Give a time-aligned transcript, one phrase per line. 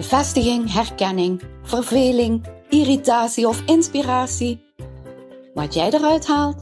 [0.00, 4.60] Bevestiging, herkenning, verveling, irritatie of inspiratie.
[5.54, 6.56] Wat jij eruit haalt,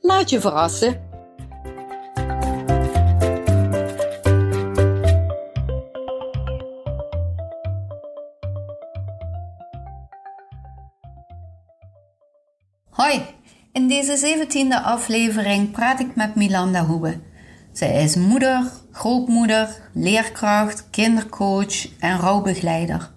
[0.00, 1.00] laat je verrassen.
[12.90, 13.22] Hoi,
[13.72, 17.20] in deze 17e aflevering praat ik met Milanda Hoebe.
[17.72, 23.10] Zij is moeder, grootmoeder, leerkracht, kindercoach en rouwbegeleider.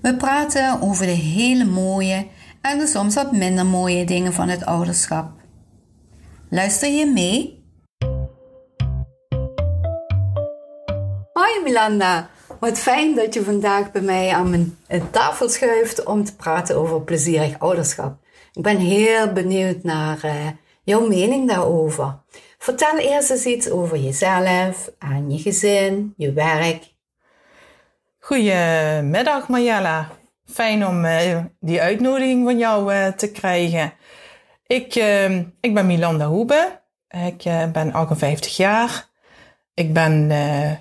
[0.00, 2.26] We praten over de hele mooie
[2.60, 5.30] en de soms wat minder mooie dingen van het ouderschap.
[6.50, 7.62] Luister je mee?
[11.32, 12.28] Hoi Milanda,
[12.60, 14.76] wat fijn dat je vandaag bij mij aan mijn
[15.10, 18.16] tafel schuift om te praten over plezierig ouderschap.
[18.52, 20.34] Ik ben heel benieuwd naar uh,
[20.82, 22.18] jouw mening daarover.
[22.64, 26.94] Vertel eerst eens iets over jezelf en je gezin, je werk.
[28.18, 30.08] Goedemiddag Marjella.
[30.46, 33.92] Fijn om uh, die uitnodiging van jou uh, te krijgen.
[34.66, 36.80] Ik, uh, ik ben Milanda Hoebe.
[37.08, 39.08] Ik ben 58 jaar.
[39.74, 40.32] Ik ben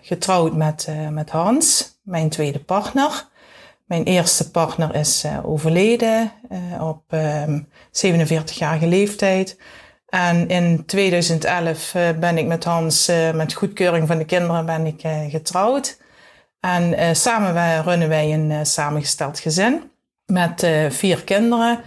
[0.02, 3.28] getrouwd met, met Hans, mijn tweede partner.
[3.86, 6.32] Mijn eerste partner is overleden
[6.80, 7.04] op
[7.92, 9.58] 47-jarige ehm, leeftijd.
[10.14, 14.86] En in 2011 uh, ben ik met Hans, uh, met goedkeuring van de kinderen, ben
[14.86, 15.98] ik uh, getrouwd.
[16.60, 19.92] En samen runnen wij een samengesteld gezin
[20.26, 21.80] met vier kinderen.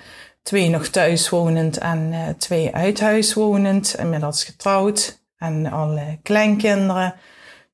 [0.43, 3.95] Twee nog thuiswonend en twee uithuiswonend.
[3.99, 7.15] Inmiddels getrouwd en alle kleinkinderen.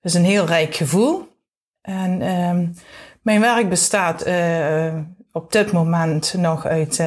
[0.00, 1.28] Dus een heel rijk gevoel.
[1.82, 2.66] En ehm,
[3.22, 4.24] mijn werk bestaat
[5.32, 6.98] op dit moment nog uit...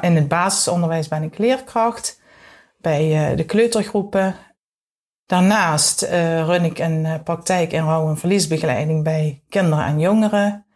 [0.00, 2.18] in het basisonderwijs ben ik leerkracht
[2.80, 4.34] bij uh, de kleutergroepen.
[5.26, 10.66] Daarnaast uh, run ik een uh, praktijk in rouw- en verliesbegeleiding bij kinderen en jongeren.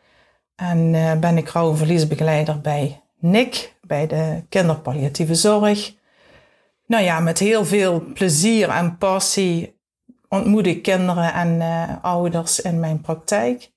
[0.54, 0.90] En
[1.20, 5.94] ben ik rouw- en verliesbegeleider bij NIC, bij de kinderpalliatieve zorg.
[6.86, 9.80] Nou ja, met heel veel plezier en passie
[10.28, 11.62] ontmoet ik kinderen en
[12.02, 13.70] ouders in mijn praktijk.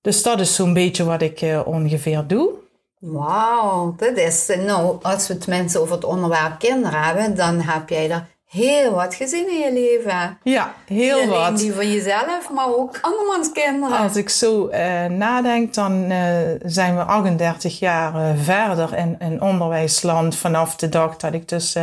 [0.00, 2.61] Dus dat is zo'n beetje wat ik ongeveer doe.
[3.02, 7.88] Wauw, dat is, nou, als we het mensen over het onderwerp kinderen hebben, dan heb
[7.88, 10.38] jij er heel wat gezien in je leven.
[10.42, 11.58] Ja, heel Niet wat.
[11.58, 13.98] die van jezelf, maar ook andermans kinderen.
[13.98, 16.18] Als ik zo uh, nadenk, dan uh,
[16.64, 21.76] zijn we 38 jaar uh, verder in, in onderwijsland vanaf de dag dat ik dus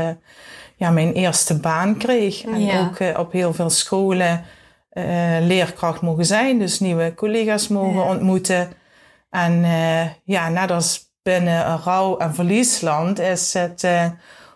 [0.75, 2.45] ja, mijn eerste baan kreeg.
[2.45, 2.79] En ja.
[2.79, 4.45] ook op heel veel scholen
[5.41, 8.09] leerkracht mogen zijn, dus nieuwe collega's mogen ja.
[8.09, 8.71] ontmoeten.
[9.29, 9.65] En
[10.23, 14.05] ja, net als binnen rouw- en verliesland is het uh,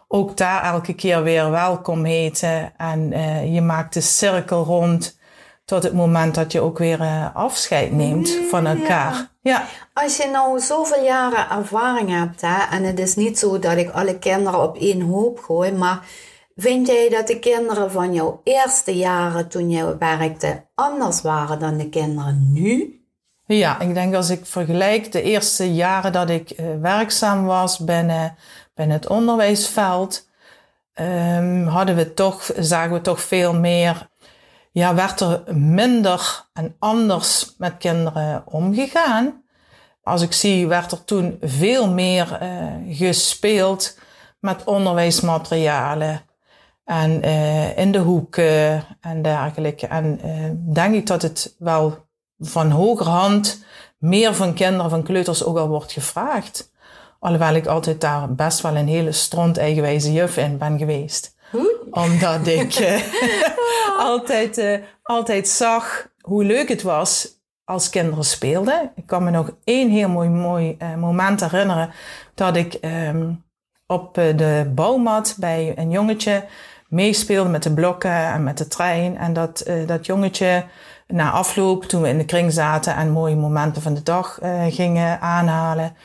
[0.08, 2.74] ook daar elke keer weer welkom heten.
[2.78, 5.22] En uh, je maakt de cirkel rond
[5.66, 9.14] tot het moment dat je ook weer uh, afscheid neemt van elkaar.
[9.14, 9.30] Ja.
[9.42, 9.66] ja.
[9.94, 13.90] Als je nou zoveel jaren ervaring hebt, hè, en het is niet zo dat ik
[13.90, 16.06] alle kinderen op één hoop gooi, maar
[16.56, 21.78] vind jij dat de kinderen van jouw eerste jaren toen je werkte anders waren dan
[21.78, 23.03] de kinderen nu?
[23.46, 28.36] Ja, ik denk als ik vergelijk de eerste jaren dat ik uh, werkzaam was binnen,
[28.76, 30.28] binnen het onderwijsveld,
[30.96, 34.10] um, hadden we toch, zagen we toch veel meer,
[34.72, 39.44] ja, werd er minder en anders met kinderen omgegaan.
[40.04, 44.00] Als ik zie, werd er toen veel meer uh, gespeeld
[44.40, 46.22] met onderwijsmaterialen
[46.86, 49.88] en uh, in de hoeken en dergelijke.
[49.88, 50.20] En
[50.74, 52.03] denk ik dat het wel
[52.44, 53.64] van hogerhand
[53.98, 56.72] meer van kinderen, van kleuters ook al wordt gevraagd.
[57.20, 61.36] Alhoewel ik altijd daar best wel een hele stront eigenwijze juf in ben geweest.
[61.92, 63.02] Omdat ik uh,
[64.10, 67.28] altijd, uh, altijd zag hoe leuk het was
[67.64, 68.92] als kinderen speelden.
[68.96, 71.92] Ik kan me nog één heel mooi, mooi uh, moment herinneren
[72.36, 73.44] dat ik um,
[73.88, 76.46] op de bouwmat bij een jongetje
[76.88, 79.18] meespeelde met de blokken en met de trein.
[79.18, 80.66] En dat, dat jongetje
[81.14, 84.64] na afloop, toen we in de kring zaten en mooie momenten van de dag uh,
[84.70, 85.96] gingen aanhalen,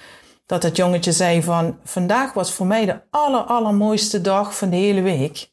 [0.46, 4.76] dat het jongetje zei van, vandaag was voor mij de aller, allermooiste dag van de
[4.76, 5.52] hele week.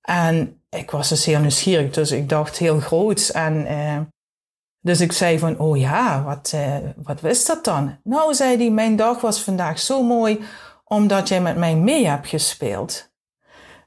[0.00, 3.28] En ik was dus heel nieuwsgierig, dus ik dacht heel groot.
[3.28, 4.00] En uh,
[4.80, 7.98] Dus ik zei van, oh ja, wat, uh, wat wist dat dan?
[8.02, 10.44] Nou, zei hij, mijn dag was vandaag zo mooi
[10.84, 13.12] omdat jij met mij mee hebt gespeeld.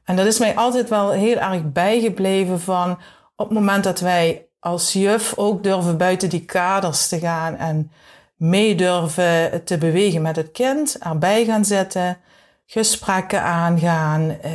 [0.04, 3.00] En dat is mij altijd wel heel erg bijgebleven van
[3.36, 7.92] op het moment dat wij als juf ook durven buiten die kaders te gaan en
[8.36, 12.18] mee durven te bewegen met het kind, erbij gaan zitten,
[12.66, 14.52] gesprekken aangaan, eh,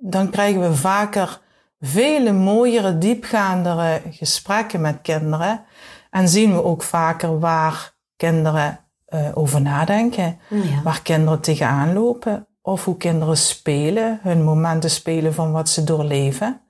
[0.00, 1.40] dan krijgen we vaker
[1.80, 5.64] vele mooiere, diepgaandere gesprekken met kinderen.
[6.10, 10.82] En zien we ook vaker waar kinderen uh, over nadenken, ja.
[10.82, 16.60] waar kinderen tegenaan lopen, of hoe kinderen spelen, hun momenten spelen van wat ze doorleven.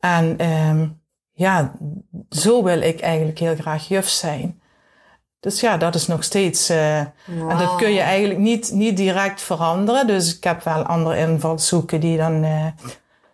[0.00, 0.97] En um,
[1.38, 1.72] ja,
[2.30, 4.60] zo wil ik eigenlijk heel graag juf zijn.
[5.40, 6.70] Dus ja, dat is nog steeds.
[6.70, 7.50] Uh, wow.
[7.50, 10.06] En dat kun je eigenlijk niet, niet direct veranderen.
[10.06, 12.66] Dus ik heb wel andere invalshoeken die dan uh,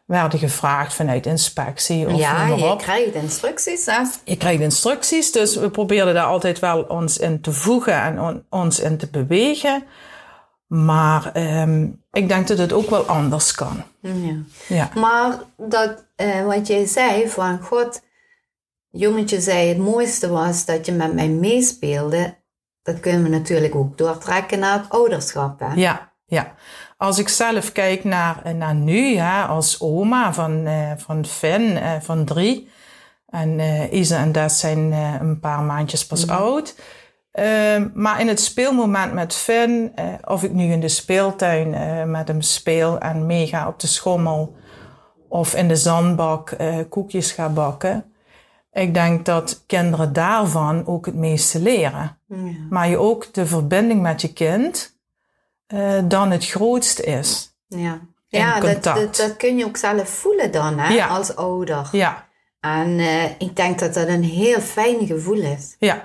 [0.05, 2.06] werden gevraagd vanuit inspectie.
[2.06, 3.87] Of ja, je krijgt instructies.
[3.87, 4.03] Hè?
[4.25, 8.45] Je krijgt instructies, dus we probeerden daar altijd wel ons in te voegen en on,
[8.51, 9.85] ons in te bewegen.
[10.66, 13.82] Maar um, ik denk dat het ook wel anders kan.
[14.00, 14.12] Ja.
[14.69, 14.90] ja.
[14.94, 18.02] Maar dat, uh, wat jij zei van God,
[18.90, 22.37] jongetje zei het mooiste was dat je met mij meespeelde.
[22.82, 25.61] Dat kunnen we natuurlijk ook doortrekken naar het ouderschap.
[25.61, 25.75] Hè?
[25.75, 26.55] Ja, ja.
[26.96, 31.93] Als ik zelf kijk naar, naar nu, ja, als oma van, uh, van Finn, uh,
[32.00, 32.72] van drie.
[33.26, 33.60] En
[33.90, 36.38] Isa en Des zijn een paar maandjes pas mm -hmm.
[36.38, 36.75] oud.
[37.40, 42.04] Uh, maar in het speelmoment met Finn, uh, of ik nu in de speeltuin uh,
[42.04, 44.56] met hem speel en meega op de schommel,
[45.28, 46.56] of in de zandbak
[46.88, 48.04] koekjes ga bakken.
[48.72, 52.19] Ik denk dat kinderen daarvan ook het meeste leren.
[52.28, 52.36] Ja.
[52.70, 54.98] Maar je ook de verbinding met je kind
[56.04, 57.56] dan het grootste is.
[57.69, 61.06] Ja, ja dat, dat, dat, kun je ook zelf voelen dan hè, ja.
[61.06, 61.88] als ouder.
[61.92, 62.28] Ja.
[62.60, 63.00] En
[63.38, 65.76] ik denk dat dat een heel fijn gevoel is.
[65.78, 66.02] Ja,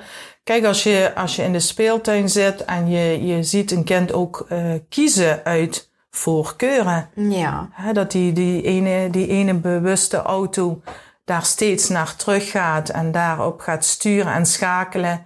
[0.49, 4.13] Kijk, als je, als je in de speeltuin zit en je, je ziet een kind
[4.13, 7.09] ook uh, kiezen uit voorkeuren.
[7.15, 7.69] Ja.
[7.93, 10.81] Dat die, die, ene, die ene bewuste auto
[11.25, 15.25] daar steeds naar terug gaat en daarop gaat sturen en schakelen.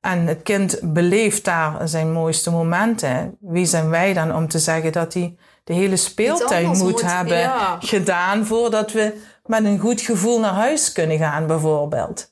[0.00, 3.36] En het kind beleeft daar zijn mooiste momenten.
[3.40, 7.38] Wie zijn wij dan om te zeggen dat hij de hele speeltuin moet, moet, hebben
[7.38, 7.76] ja.
[7.80, 12.31] gedaan voordat we met een goed gevoel naar huis kunnen gaan, bijvoorbeeld?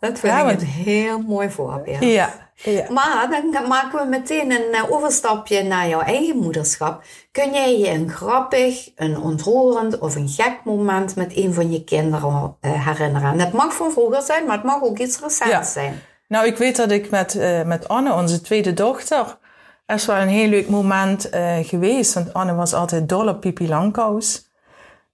[0.00, 2.04] Dat vind ja, ik een heel mooi voorbeeld.
[2.04, 2.86] Ja, ja.
[2.90, 7.02] Maar dan maken we meteen een eh, overstapje naar jouw eigen moederschap.
[7.32, 11.84] Kun jij je een grappig, een ontroerend of een gek moment met een van je
[11.84, 13.30] kinderen uh, herinneren?
[13.30, 15.62] En dat mag van vroeger zijn, maar het mag ook iets recents ja.
[15.62, 16.02] zijn.
[16.28, 19.38] Nou, ik weet dat ik met, uh, met Anne, onze tweede dochter,
[19.86, 21.30] is wel een heel leuk moment
[21.62, 22.14] geweest.
[22.14, 24.47] Want Anne was altijd dol op Pipi Langkous.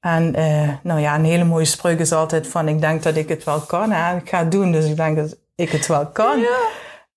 [0.05, 3.29] En uh, nou ja, een hele mooie spreuk is altijd van, ik denk dat ik
[3.29, 3.91] het wel kan.
[3.91, 4.17] Hè?
[4.17, 6.41] Ik ga het doen, dus ik denk dat ik het wel kan.
[6.41, 6.59] Ja.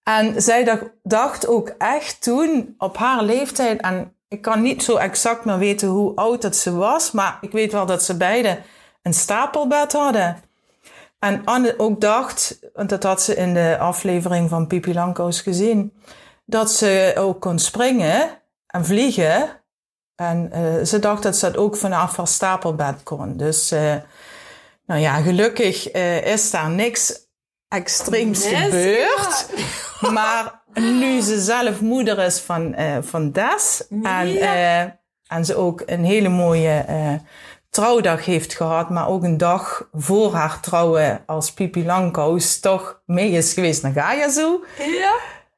[0.04, 5.46] En zij dacht ook echt toen, op haar leeftijd, en ik kan niet zo exact
[5.46, 8.60] meer weten hoe oud dat ze was, maar ik weet wel dat ze beide
[9.02, 10.38] een stapelbed hadden.
[11.20, 15.94] En Anne ook dacht, want dat had ze in de aflevering van Pipi Langkous gezien,
[16.46, 18.30] dat ze ook kon springen
[18.68, 19.57] en vliegen
[20.18, 23.38] en uh, ze dacht dat ze dat ook vanaf haar stapelbed kon.
[23.38, 23.96] Dus uh,
[24.86, 27.26] nou ja, gelukkig uh, is daar niks
[27.68, 29.50] extreems yes, gebeurd.
[30.02, 30.12] Ja.
[30.20, 35.00] maar nu ze zelf moeder is van, van Des en, ja.
[35.28, 36.86] en ze ook een hele mooie
[37.70, 43.32] trouwdag heeft gehad, maar ook een dag voor haar trouwen als Pipi Langkous toch mee
[43.32, 44.64] is geweest naar Gaia Zoo.
[44.78, 45.14] Ja.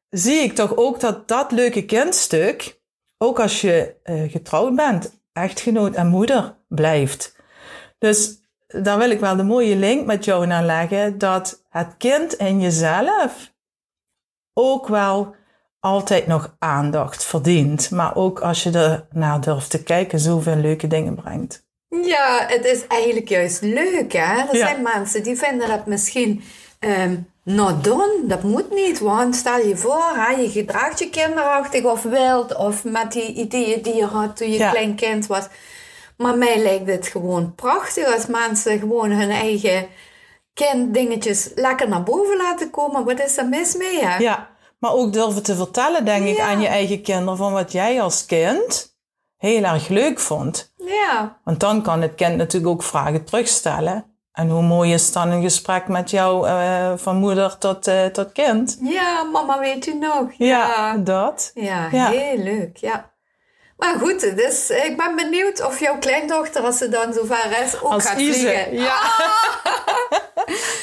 [0.10, 2.79] Zie ik toch ook dat dat leuke kindstuk
[3.22, 7.36] ook als je uh, getrouwd bent, echtgenoot en moeder blijft.
[7.98, 12.34] Dus daar wil ik wel de mooie link met jou naar leggen, dat het kind
[12.34, 13.54] in jezelf
[14.54, 15.36] ook wel
[15.80, 17.92] altijd nog aandacht verdient.
[17.92, 21.68] Maar ook als je er naar durft te kijken, zoveel leuke dingen brengt.
[21.88, 24.40] Ja, het is eigenlijk juist leuk, hè?
[24.40, 24.68] Er ja.
[24.68, 26.44] zijn mensen die vinden dat misschien
[26.80, 31.84] um, nou dan, dat moet niet, want stel je voor, hè, je gedraagt je kinderachtig
[31.84, 34.70] of wild of met die ideeën die je had toen je ja.
[34.70, 35.48] klein kind was.
[36.18, 39.88] Maar mij lijkt het gewoon prachtig als mensen gewoon hun eigen
[40.54, 43.06] kinddingetjes lekker naar boven laten komen.
[43.06, 44.04] Wat is er mis mee?
[44.04, 44.18] Hè?
[44.18, 46.32] Ja, maar ook durven te vertellen, denk ja.
[46.32, 48.98] ik, aan je eigen kinderen van wat jij als kind
[49.38, 50.74] heel erg leuk vond.
[50.78, 51.40] Ja.
[51.44, 54.09] Want dan kan het kind natuurlijk ook vragen terugstellen.
[54.40, 58.32] En hoe mooi is dan een gesprek met jou uh, van moeder tot, uh, tot
[58.32, 58.78] kind?
[58.82, 60.32] Ja, mama weet je nog.
[60.38, 61.52] Ja, ja dat.
[61.54, 63.12] Ja, ja, heel leuk, ja.
[63.78, 67.92] Maar goed, dus ik ben benieuwd of jouw kleindochter, als ze dan zover is, ook
[67.92, 68.74] als gaat Ise, vliegen.
[68.74, 68.96] Ja.
[68.96, 69.20] Ah!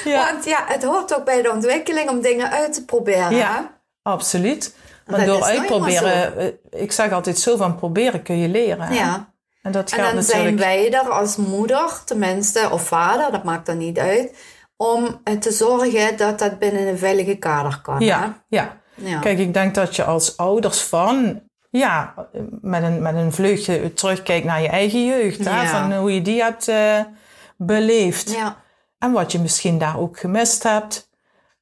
[0.05, 0.33] Ja.
[0.33, 3.37] Want ja, het hoort ook bij de ontwikkeling om dingen uit te proberen.
[3.37, 4.75] Ja, absoluut.
[5.05, 8.95] Dat Want door nou uitproberen, eh, ik zeg altijd zo van proberen kun je leren.
[8.95, 9.35] Ja.
[9.67, 13.77] En dat En dan zijn wij er als moeder, tenminste, of vader, dat maakt er
[13.77, 14.37] niet uit,
[14.77, 18.01] om eh, te zorgen dat dat binnen een veilige kader kan.
[18.01, 18.77] Ja, ja.
[18.95, 19.19] ja.
[19.19, 22.15] Kijk, ik denk dat je als ouders van, ja,
[22.61, 25.45] met een, met een vleugje terugkijkt naar je eigen jeugd.
[25.45, 25.67] Hè?
[25.67, 27.01] Van hoe je die hebt eh,
[27.57, 28.33] beleefd.
[28.33, 28.57] ja.
[28.99, 31.11] En wat je misschien daar ook gemist hebt.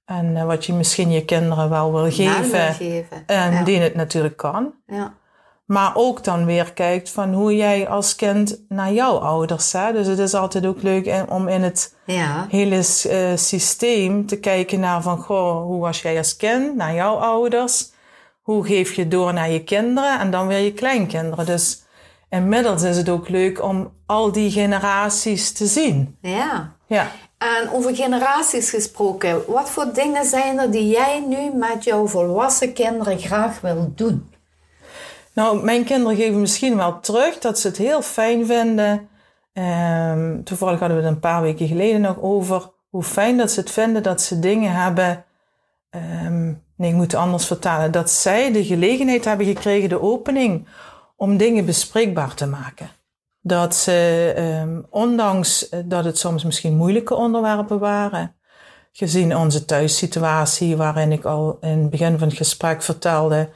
[0.04, 2.74] En eh, wat je misschien je kinderen wel wil Naam wil geven.
[2.74, 3.22] geven.
[3.26, 4.74] En die het natuurlijk kan.
[4.86, 5.14] ja.
[5.64, 9.72] Maar ook dan weer kijkt van hoe jij als kind naar jouw ouders.
[9.72, 9.92] Hè?
[9.92, 12.46] Dus het is altijd ook leuk om in het ja.
[12.50, 17.14] hele eh, systeem te kijken naar van, goh, hoe was jij als kind, naar jouw
[17.14, 17.92] ouders?
[18.42, 21.46] Hoe geef je door naar je kinderen en dan weer je kleinkinderen?
[21.46, 21.82] Dus
[22.30, 26.16] inmiddels is het ook leuk om al die generaties te zien.
[26.20, 26.72] ja.
[26.86, 27.10] Ja.
[27.38, 32.72] En over generaties gesproken, wat voor dingen zijn er die jij nu met jouw volwassen
[32.72, 34.33] kinderen graag wil doen?
[35.34, 39.08] Nou, mijn kinderen geven misschien wel terug dat ze het heel fijn vinden.
[39.52, 43.60] Ehm, toevallig hadden we het een paar weken geleden nog over hoe fijn dat ze
[43.60, 45.24] het vinden dat ze dingen hebben.
[45.90, 46.44] ehm,
[46.76, 47.92] nee, ik moet het anders vertalen.
[47.92, 50.66] Dat zij de gelegenheid hebben gekregen, de opening,
[51.16, 52.88] om dingen bespreekbaar te maken.
[53.40, 58.36] Dat ze, ehm, ondanks eh, dat het soms misschien moeilijke onderwerpen waren,
[58.92, 63.48] gezien onze thuissituatie, waarin ik al in het begin van het gesprek vertelde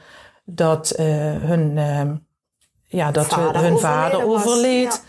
[0.55, 1.05] dat eh,
[1.41, 2.15] hun, ehm,
[2.85, 5.03] ja, dat we- Vader hun vader was, overleed.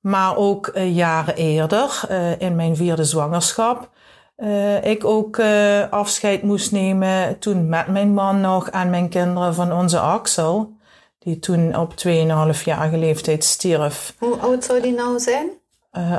[0.00, 3.90] Maar ook eh, jaren eerder, eh, in mijn vierde zwangerschap,
[4.82, 5.40] ik ook
[5.90, 10.72] afscheid moest nemen toen met mijn man nog en mijn kinderen van onze Axel,
[11.18, 14.14] die toen op 2,5 jarige leeftijd stierf.
[14.18, 15.46] Hoe oud zou die nou zijn?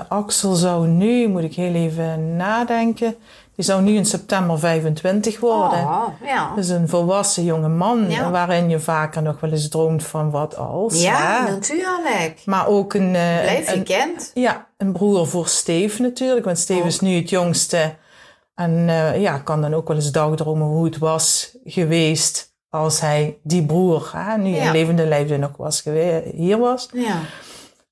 [0.07, 3.15] Axel zou nu, moet ik heel even nadenken,
[3.55, 5.79] die zou nu in september 25 worden.
[5.79, 6.51] Oh, ja.
[6.55, 8.31] Dus een volwassen jonge man, Ja.
[8.31, 11.01] waarin je vaker nog wel eens droomt van wat als.
[11.01, 11.51] Ja, hè?
[11.51, 12.41] natuurlijk.
[12.45, 14.31] Maar ook een, eh, Blijf een, je kind.
[14.33, 16.45] ja, een broer voor Steve natuurlijk.
[16.45, 17.95] Want Steve is nu het jongste.
[18.55, 23.37] En eh, ja, kan dan ook wel eens dagdromen hoe het was geweest als hij
[23.43, 24.63] die broer, hè, nu Ja.
[24.63, 25.83] in levende lijfde nog was
[26.35, 26.89] hier was.
[26.93, 27.15] Ja.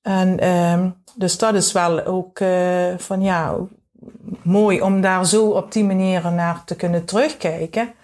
[0.02, 3.54] En ehm, dus dat is wel ook eh, van ja,
[4.42, 7.94] mooi om daar zo op die manier naar te kunnen terugkijken.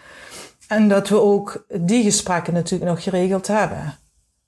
[0.69, 3.99] En dat we ook die gesprekken natuurlijk nog geregeld hebben.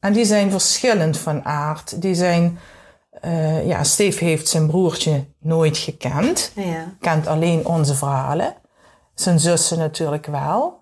[0.00, 2.02] En die zijn verschillend van aard.
[2.02, 2.58] Die zijn,
[3.10, 6.52] eh, ja, Steve heeft zijn broertje nooit gekend.
[6.54, 6.94] Ja.
[7.00, 8.54] Kent alleen onze verhalen.
[9.14, 10.80] Zijn zussen natuurlijk wel.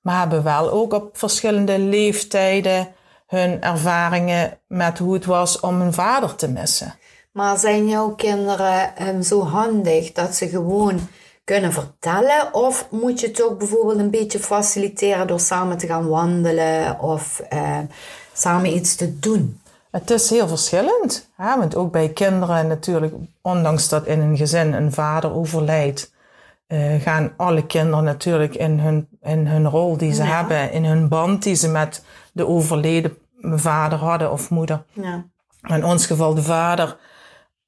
[0.00, 2.88] Maar hebben wel ook op verschillende leeftijden
[3.26, 6.94] hun ervaringen met hoe het was om een vader te missen.
[7.32, 11.08] Maar zijn jouw kinderen zo handig dat ze gewoon
[11.44, 12.54] kunnen vertellen?
[12.54, 17.40] Of moet je het ook bijvoorbeeld een beetje faciliteren door samen te gaan wandelen of
[17.48, 17.84] ehm,
[18.32, 19.60] samen iets te doen?
[19.90, 21.30] Het is heel verschillend.
[21.36, 21.58] Hè?
[21.58, 26.12] Want ook bij kinderen natuurlijk, ondanks dat in een gezin een vader overlijdt,
[26.66, 30.36] eh, gaan alle kinderen natuurlijk in hun, in hun rol die ze Ja.
[30.36, 34.82] hebben, in hun band die ze met de overleden vader hadden of moeder.
[34.92, 35.24] Ja.
[35.68, 36.96] In ons geval de vader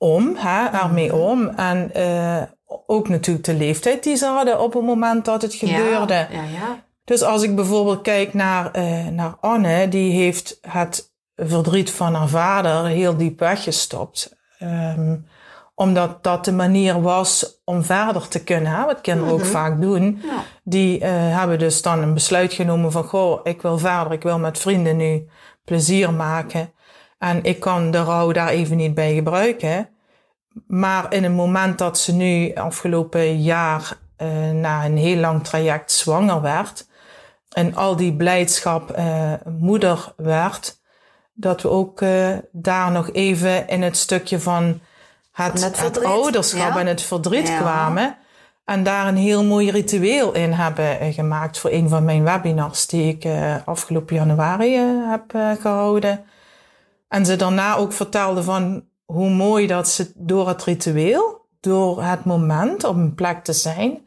[0.04, 1.16] om, hè, ermee Mhm.
[1.20, 1.48] om.
[1.48, 2.42] En eh,
[2.86, 6.14] ook natuurlijk de leeftijd die ze hadden op het moment dat het gebeurde.
[6.14, 6.84] Ja, ja, ja.
[7.04, 12.28] Dus als ik bijvoorbeeld kijk naar, eh, naar Anne, die heeft het verdriet van haar
[12.28, 14.36] vader heel diep weggestopt.
[14.58, 15.16] Ehm,
[15.74, 20.20] omdat dat de manier was om verder te kunnen, hè, wat kinderen ook vaak doen.
[20.22, 20.42] Ja.
[20.64, 24.38] Die eh, hebben dus dan een besluit genomen van, goh, ik wil verder, ik wil
[24.38, 25.28] met vrienden nu
[25.64, 26.72] plezier maken.
[27.18, 29.88] En ik kan de rouw daar even niet bij gebruiken.
[30.66, 35.92] Maar in een moment dat ze nu afgelopen jaar eh, na een heel lang traject
[35.92, 36.86] zwanger werd
[37.48, 40.80] en al die blijdschap eh, moeder werd,
[41.32, 44.80] dat we ook eh, daar nog even in het stukje van
[45.32, 46.80] het, ouderschap ja.
[46.80, 47.58] en het verdriet Ja.
[47.58, 48.16] kwamen.
[48.64, 53.16] En daar een heel mooi ritueel in hebben gemaakt voor een van mijn webinars die
[53.16, 53.26] ik
[53.64, 54.76] afgelopen januari
[55.10, 56.24] heb eh, gehouden.
[57.08, 58.84] En ze daarna ook vertelde van
[59.14, 64.06] hoe mooi dat ze door het ritueel, door het moment op een plek te zijn,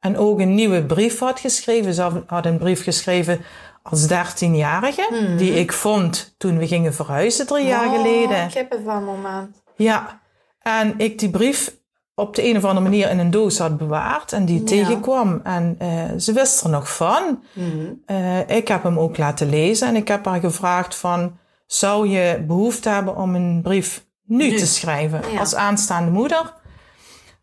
[0.00, 1.94] en ook een nieuwe brief had geschreven.
[1.94, 3.40] Ze had- een brief geschreven
[3.82, 8.44] als 13-jarige, die ik vond toen we gingen verhuizen drie jaar Oh, geleden.
[8.46, 9.62] Ik heb het van moment.
[9.76, 10.20] Ja,
[10.62, 11.74] en ik die brief
[12.14, 14.64] op de een of andere manier in een doos had bewaard en die Ja.
[14.64, 15.40] tegenkwam.
[15.44, 17.42] En eh, ze wist er nog van.
[18.06, 21.38] Eh, ik heb hem ook laten lezen en ik heb haar gevraagd van...
[21.66, 24.56] zou je behoefte hebben om een brief nu, Nu.
[24.56, 25.38] te schrijven Ja.
[25.38, 26.60] als aanstaande moeder?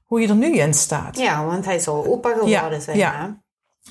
[0.03, 1.17] hoe je er nu in staat.
[1.17, 2.97] Ja, want hij zou opa geworden zijn.
[2.97, 3.11] ja.
[3.21, 3.27] hè?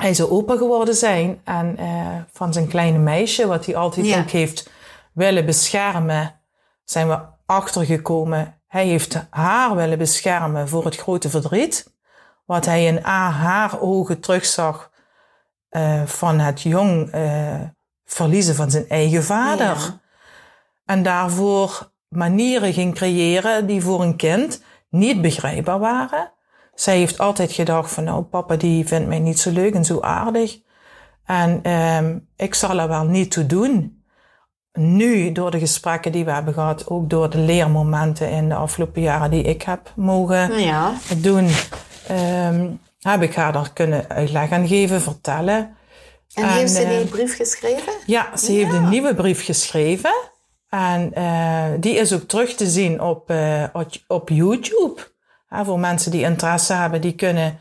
[0.03, 4.31] Hij zou opa geworden zijn en eh, van zijn kleine meisje, wat hij altijd ook
[4.31, 4.71] heeft
[5.13, 6.41] willen beschermen,
[6.85, 8.61] zijn we achtergekomen.
[8.67, 11.93] Hij heeft haar willen beschermen voor het grote verdriet.
[12.47, 14.91] Wat hij in haar ogen terugzag
[15.69, 17.61] eh, van het jong eh,
[18.05, 19.67] verliezen van zijn eigen vader.
[19.67, 20.01] Ja.
[20.85, 26.33] En daarvoor manieren ging creëren die voor een kind niet begrijpbaar waren.
[26.75, 30.01] Zij heeft altijd gedacht van nou papa die vindt mij niet zo leuk en zo
[30.01, 30.59] aardig.
[31.25, 34.03] En ehm, ik zal er wel niet toe doen.
[34.73, 39.03] Nu, door de gesprekken die we hebben gehad, ook door de leermomenten in de afgelopen
[39.03, 40.93] jaren die ik heb mogen Ja.
[41.17, 41.49] doen,
[42.07, 45.77] ehm, heb ik haar daar kunnen uitleg aan geven, vertellen.
[46.35, 47.93] En, heeft ze eh, die brief geschreven?
[48.07, 50.15] ja, ze heeft een nieuwe brief geschreven.
[50.69, 53.65] En eh, die is ook terug te zien op, eh,
[54.07, 55.01] op- YouTube.
[55.51, 57.59] Voor mensen die interesse hebben, die kunnen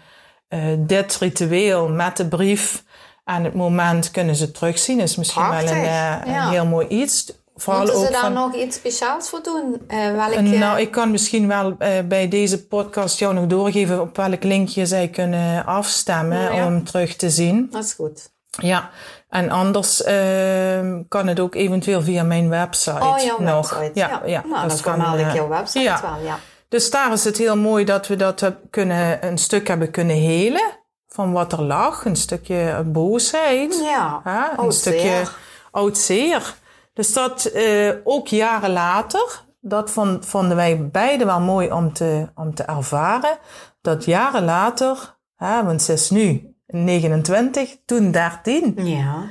[0.47, 2.83] eh, dit ritueel met de brief
[3.23, 4.99] aan het moment kunnen ze terugzien.
[4.99, 7.33] Is misschien wel een, heel mooi iets.
[7.55, 9.81] Vooral Moeten ze daar van, nog iets speciaals voor doen?
[9.87, 10.41] Welke...
[10.41, 15.07] nou, ik kan misschien wel bij deze podcast jou nog doorgeven op welk linkje zij
[15.07, 16.51] kunnen afstemmen ja.
[16.51, 17.67] om hem terug te zien.
[17.71, 18.29] Dat is goed.
[18.61, 18.89] Ja,
[19.29, 23.69] en anders ehm, kan het ook eventueel via mijn website Oh, jouw nog.
[23.69, 23.99] website.
[23.99, 24.43] Ja, ja.
[24.45, 26.01] Nou, Dus dan ik eh, jouw website ja.
[26.01, 26.39] wel, ja.
[26.69, 30.79] Dus daar is het heel mooi dat we dat kunnen, een stuk hebben kunnen helen
[31.07, 32.05] van wat er lag.
[32.05, 33.79] Een stukje boosheid.
[33.83, 35.23] Ja, hè, een stukje
[35.71, 36.55] oud zeer.
[36.93, 42.27] Dus dat eh, ook jaren later, dat vond, vonden wij beide wel mooi om te,
[42.35, 43.37] om te ervaren.
[43.81, 49.23] Dat jaren later, hè, want ze is nu 29, toen 13 Ja.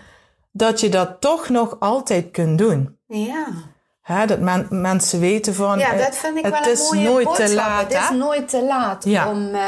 [0.53, 2.99] dat je dat toch nog altijd kunt doen.
[3.07, 3.47] Ja.
[4.03, 5.79] Hè, dat men- mensen weten van.
[5.79, 7.47] Ja, eh, dat vind ik het wel een is mooie nooit boodschap.
[7.47, 7.83] te laat.
[7.83, 8.15] Het is hè?
[8.15, 9.31] nooit te laat Ja.
[9.31, 9.63] om, eh,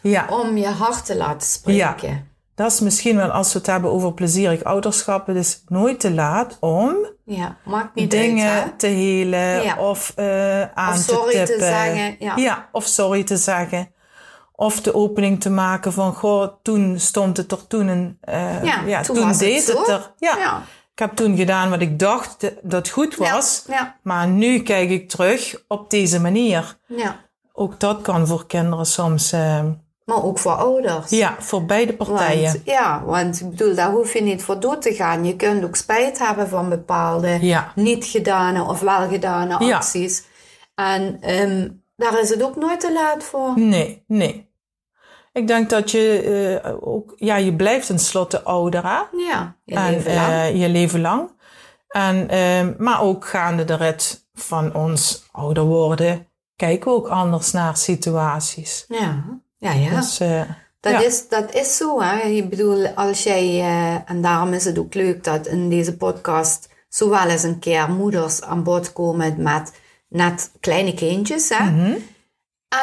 [0.00, 2.30] Ja, om je hart te laten spreken.
[2.54, 5.26] dat is misschien wel als we het hebben over plezierig ouderschap.
[5.26, 9.76] Het is nooit te laat om Ja, maakt niet dingen uit, te helen Ja.
[9.78, 12.68] of eh, aan Of sorry te te zeggen, ja.
[12.72, 13.90] of sorry te zeggen.
[14.56, 18.82] Of de opening te maken van, goh, toen stond het er, toen, een, eh, Ja,
[18.86, 20.12] ja, toen toen, was het deed het er.
[20.18, 20.36] Ja.
[20.36, 20.62] Ja.
[20.92, 23.64] Ik heb toen gedaan wat ik dacht dat- goed was.
[23.68, 26.78] Ja, Maar nu kijk ik terug op deze manier.
[26.86, 27.24] ja.
[27.52, 29.64] Ook dat kan voor kinderen soms, eh,
[30.04, 31.10] Maar ook voor ouders.
[31.10, 32.42] ja, voor beide partijen.
[32.52, 35.24] Want, ja, want ik bedoel, daar hoef je niet voor dood te gaan.
[35.24, 37.72] Je kunt ook spijt hebben van bepaalde Ja.
[37.74, 39.76] niet gedane of wel gedane Ja.
[39.76, 40.24] acties.
[40.74, 43.52] En ehm, daar is het ook nooit te laat voor.
[43.60, 44.45] Nee, nee.
[45.36, 46.20] Ik denk dat je
[46.62, 49.02] eh, ook, ja, je blijft tenslotte ouder, hè?
[49.28, 50.32] Ja, je en, leven lang.
[50.32, 51.30] eh, je leven lang.
[51.88, 57.52] En, ehm, maar ook gaande de rit van ons ouder worden, kijken we ook anders
[57.52, 58.84] naar situaties.
[58.88, 59.24] ja,
[59.58, 59.90] ja, ja.
[59.90, 60.40] Dus, eh,
[60.80, 61.00] Dat, ja.
[61.02, 62.20] is, dat is zo, hè.
[62.20, 63.60] Ik bedoel, als jij,
[64.06, 68.42] en daarom is het ook leuk dat in deze podcast zowel eens een keer moeders
[68.42, 69.72] aan bod komen met
[70.08, 71.70] net kleine kindjes, hè.
[71.70, 71.92] Mhm.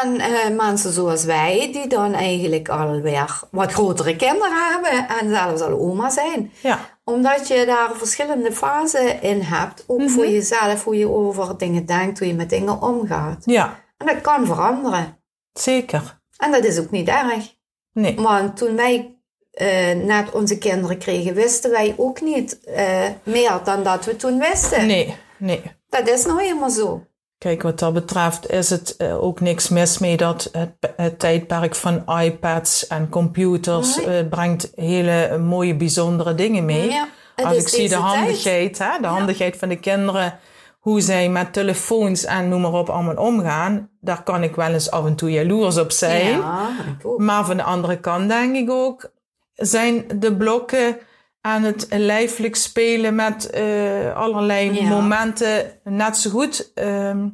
[0.01, 5.61] En eh, mensen zoals wij, die dan eigenlijk alweer wat grotere kinderen hebben en zelfs
[5.61, 6.51] al oma zijn.
[6.61, 10.33] ja, Omdat je daar verschillende fasen in hebt, ook voor Mhm.
[10.33, 13.41] jezelf, hoe je over dingen denkt, hoe je met dingen omgaat.
[13.45, 15.17] ja, En dat kan veranderen.
[15.53, 16.21] zeker.
[16.37, 17.55] En dat is ook niet erg.
[17.93, 19.17] Nee, Want toen wij
[19.51, 24.39] eh, net onze kinderen kregen, wisten wij ook niet eh, meer dan dat we toen
[24.39, 24.85] wisten.
[24.85, 25.61] nee, nee.
[25.89, 27.05] Dat is nou helemaal zo.
[27.43, 31.75] Kijk, wat dat betreft is het eh, ook niks mis mee dat het, het tijdperk
[31.75, 36.89] van iPads en computers eh, brengt hele mooie, bijzondere dingen mee.
[36.89, 40.39] Ja, Als ik zie de handigheid, hè, de handigheid van de kinderen,
[40.79, 44.91] hoe zij met telefoons en noem maar op allemaal omgaan, daar kan ik wel eens
[44.91, 46.37] af en toe jaloers op zijn.
[46.37, 46.69] Ja.
[47.17, 49.11] Maar van de andere kant denk ik ook,
[49.53, 50.97] zijn de blokken
[51.45, 54.87] aan het lijfelijk spelen met eh, allerlei Ja.
[54.87, 56.71] momenten net zo goed.
[56.73, 57.27] ehm,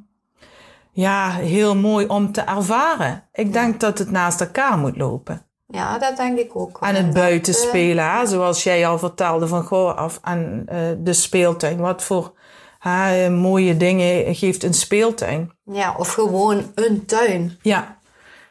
[0.92, 3.24] ja, heel mooi om te ervaren.
[3.34, 5.42] Ik denk dat het naast elkaar moet lopen.
[5.68, 6.78] Ja, dat denk ik ook.
[6.82, 10.64] En het dat, buiten eh, spelen, hè, zoals jij al vertelde van goh, af aan
[10.66, 11.78] eh, de speeltuin.
[11.78, 12.34] Wat voor
[12.80, 15.52] hè, mooie dingen geeft een speeltuin?
[15.64, 17.58] Ja, of gewoon een tuin.
[17.62, 17.98] Ja,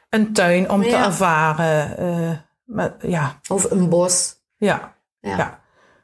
[0.08, 2.44] een tuin om te ervaren.
[2.64, 4.34] met, ja, Of een bos.
[4.56, 5.36] ja, Ja.
[5.36, 5.60] ja.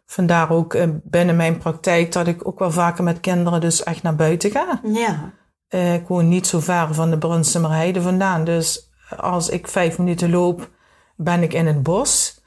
[0.06, 4.02] Vandaar ook eh, binnen mijn praktijk dat ik ook wel vaker met kinderen dus echt
[4.02, 4.80] naar buiten ga.
[4.82, 5.32] Ja.
[5.68, 8.44] Eh, ik woon niet zo ver van de Brunsumer Heide vandaan.
[8.44, 10.70] Dus als ik vijf minuten loop,
[11.16, 12.40] ben ik in het bos.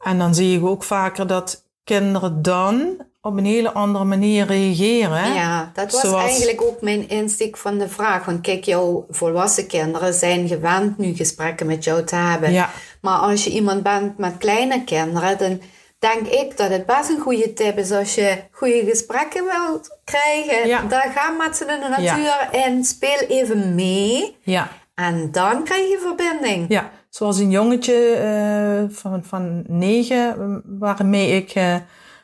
[0.00, 5.34] En dan zie ik ook vaker dat kinderen dan op een hele andere manier reageren.
[5.34, 8.24] Ja, dat was Zoals- eigenlijk ook mijn insteek van de vraag.
[8.24, 12.52] Want kijk, jouw volwassen kinderen zijn gewend nu gesprekken met jou te hebben.
[12.52, 12.70] Ja.
[13.00, 15.60] Maar als je iemand bent met kleine kinderen, dan
[16.08, 20.68] denk ik dat het best een goede tip is als je goede gesprekken wilt krijgen.
[20.68, 20.82] Ja.
[20.82, 24.36] Dan ga met ze in de natuur en speel even mee.
[24.40, 24.68] Ja.
[24.94, 26.64] En dan krijg je verbinding.
[26.68, 31.74] Ja, zoals een jongetje eh, van, van negen, waarmee ik eh,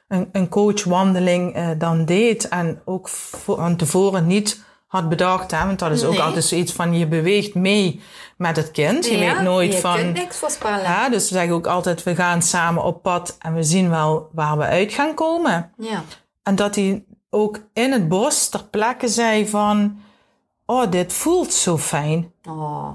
[0.09, 2.49] een, een coachwandeling eh, dan deed.
[2.49, 5.51] En ook van tevoren niet had bedacht.
[5.51, 6.23] Hè, want dat is ook Nee.
[6.23, 8.01] altijd zoiets van je beweegt mee
[8.37, 9.07] met het kind.
[9.07, 9.97] Je Ja, weet nooit je van.
[9.97, 10.83] kunt niks voorspellen.
[10.83, 14.29] Ja, dus we zeggen ook altijd, we gaan samen op pad en we zien wel
[14.33, 15.73] waar we uit gaan komen.
[15.79, 16.03] Ja.
[16.43, 20.01] En dat hij ook in het bos ter plekke zei van,
[20.67, 22.33] oh, dit voelt zo fijn.
[22.49, 22.89] Oh.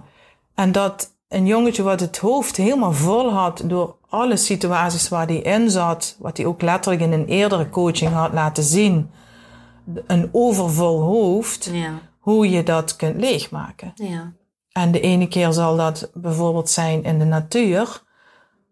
[0.55, 5.36] En dat een jongetje wat het hoofd helemaal vol had door alle situaties waar hij
[5.38, 9.12] in zat, wat hij ook letterlijk in een eerdere coaching had laten zien,
[10.08, 12.00] een overvol hoofd, Ja.
[12.19, 13.91] hoe je dat kunt leegmaken.
[13.95, 14.32] Ja.
[14.71, 18.02] En de ene keer zal dat bijvoorbeeld zijn in de natuur,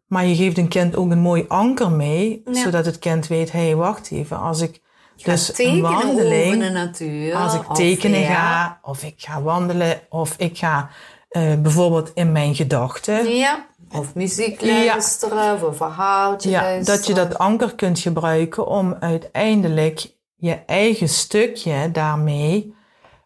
[0.07, 2.61] maar je geeft een kind ook een mooi anker mee, Ja.
[2.61, 4.81] zodat het kind weet, hé, hey, wacht even, als ik
[5.17, 7.35] Ga dus een wandeling, de natuur.
[7.35, 10.89] als ik tekenen ga, of ik ga wandelen, of ik ga
[11.29, 13.65] eh, bijvoorbeeld in mijn gedachten, Ja.
[13.91, 16.97] Of muziek luisteren, of een verhaaltje Ja, luisteren.
[16.97, 20.13] dat je dat anker kunt gebruiken om uiteindelijk
[20.45, 22.73] je eigen stukje daarmee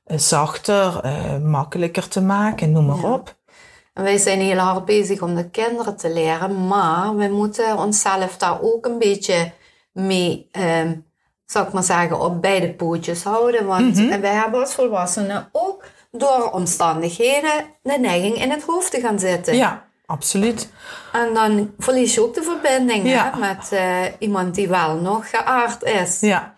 [0.06, 3.14] eh, zachter, eh, makkelijker te maken, noem maar Ja.
[3.14, 3.36] op.
[3.94, 8.38] En wij zijn heel hard bezig om de kinderen te leren, maar we moeten onszelf
[8.38, 9.52] daar ook een beetje
[9.92, 10.96] mee, ehm,
[11.46, 13.66] zal ik maar zeggen, op beide pootjes houden.
[13.66, 14.20] Want Mhm.
[14.22, 19.56] we hebben als volwassenen ook door omstandigheden de neiging in het hoofd te gaan zitten.
[19.56, 20.70] Ja, absoluut.
[21.14, 23.32] En dan verlies je ook de verbinding Ja.
[23.34, 26.20] hè, met eh, iemand die wel nog geaard is.
[26.20, 26.58] Ja.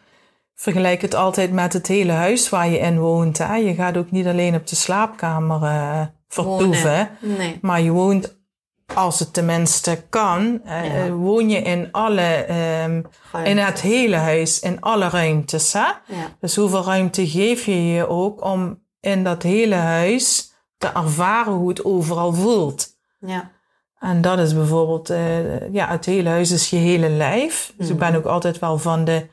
[0.62, 3.38] Vergelijk het altijd met het hele huis waar je in woont.
[3.38, 3.56] Hè?
[3.56, 7.58] Je gaat ook niet alleen op de slaapkamer eh, vertoeven, Nee.
[7.62, 8.38] maar je woont,
[8.96, 11.10] als het tenminste kan, Ja.
[11.10, 13.02] woon je in alle, ehm,
[13.44, 15.74] in het hele huis, in alle ruimtes.
[15.74, 15.80] Hè?
[15.80, 16.28] Ja.
[16.40, 21.70] Dus hoeveel ruimte geef je je ook om in dat hele huis te ervaren hoe
[21.70, 22.88] het overal voelt?
[23.20, 23.52] Ja.
[24.00, 27.74] En dat is bijvoorbeeld, eh, ja, het hele huis is je hele lijf.
[27.78, 29.28] Dus ik ben ook altijd wel van de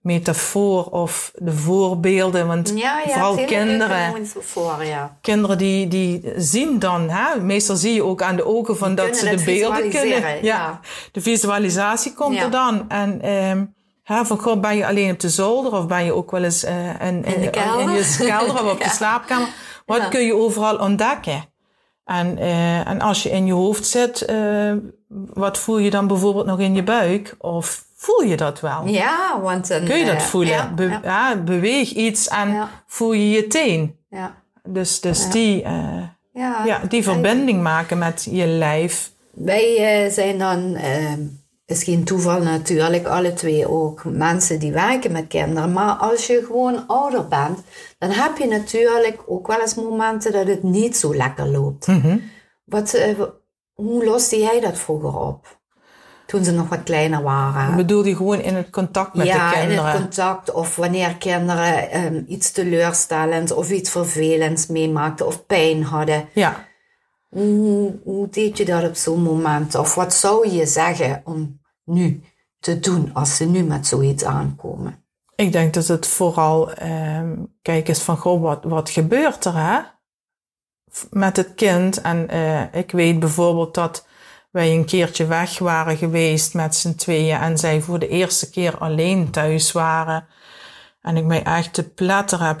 [0.00, 2.46] metafoor of de voorbeelden.
[2.46, 5.16] Want Ja, ja, vooral kinderen, voor, ja.
[5.20, 9.16] kinderen die, die zien dan, hè, meestal zie je ook aan de ogen van dat
[9.16, 10.44] ze de beelden kunnen.
[10.44, 10.80] Ja,
[11.12, 12.88] de visualisatie komt er dan.
[12.88, 13.64] En ehm,
[14.02, 16.64] hè, van, goh, ben je alleen op de zolder of ben je ook wel eens
[16.64, 17.80] eh, in, In de kelder?
[17.80, 19.48] in je kelder of op de slaapkamer?
[19.86, 21.48] Wat kun je overal ontdekken?
[22.04, 24.72] En, eh, en als je in je hoofd zit, eh,
[25.34, 27.34] wat voel je dan bijvoorbeeld nog in je buik?
[27.38, 28.86] Of voel je dat wel?
[28.86, 29.84] Ja, want dan...
[29.84, 30.52] Kun je dat eh, voelen?
[30.52, 33.96] Ja, Be- ja, ja, beweeg iets en voel je je teen.
[34.10, 36.78] ja, Dus, dus die, eh, ja.
[36.88, 39.10] die En verbinding maken met je lijf.
[39.34, 41.12] Wij eh, zijn dan, eh,
[41.66, 45.72] is geen toeval natuurlijk, alle twee ook mensen die werken met kinderen.
[45.72, 47.58] Maar als je gewoon ouder bent,
[47.98, 51.86] dan heb je natuurlijk ook wel eens momenten dat het niet zo lekker loopt.
[51.86, 52.18] Mhm.
[52.64, 53.20] Wat, eh,
[53.72, 55.59] hoe loste jij dat vroeger op?
[56.30, 57.76] Toen ze nog wat kleiner waren.
[57.76, 59.90] Bedoel je gewoon in het contact met ja, de in kinderen?
[59.90, 66.28] het contact of wanneer kinderen ehm, iets teleurstellends of iets vervelends meemaakten of pijn hadden.
[66.32, 66.66] Ja.
[67.28, 69.74] Hoe, hoe deed je dat op zo'n moment?
[69.74, 72.22] Of wat zou je zeggen om nu
[72.60, 75.04] te doen als ze nu met zoiets aankomen?
[75.34, 79.80] Ik denk dat het vooral, ehm kijk eens van, goh, wat, wat gebeurt er hè?
[81.10, 82.00] Met het kind?
[82.00, 84.08] En eh, ik weet bijvoorbeeld dat
[84.50, 88.78] wij een keertje weg waren geweest met z'n tweeën en zij voor de eerste keer
[88.78, 90.26] alleen thuis waren.
[91.00, 92.60] En ik mij echt te pletter heb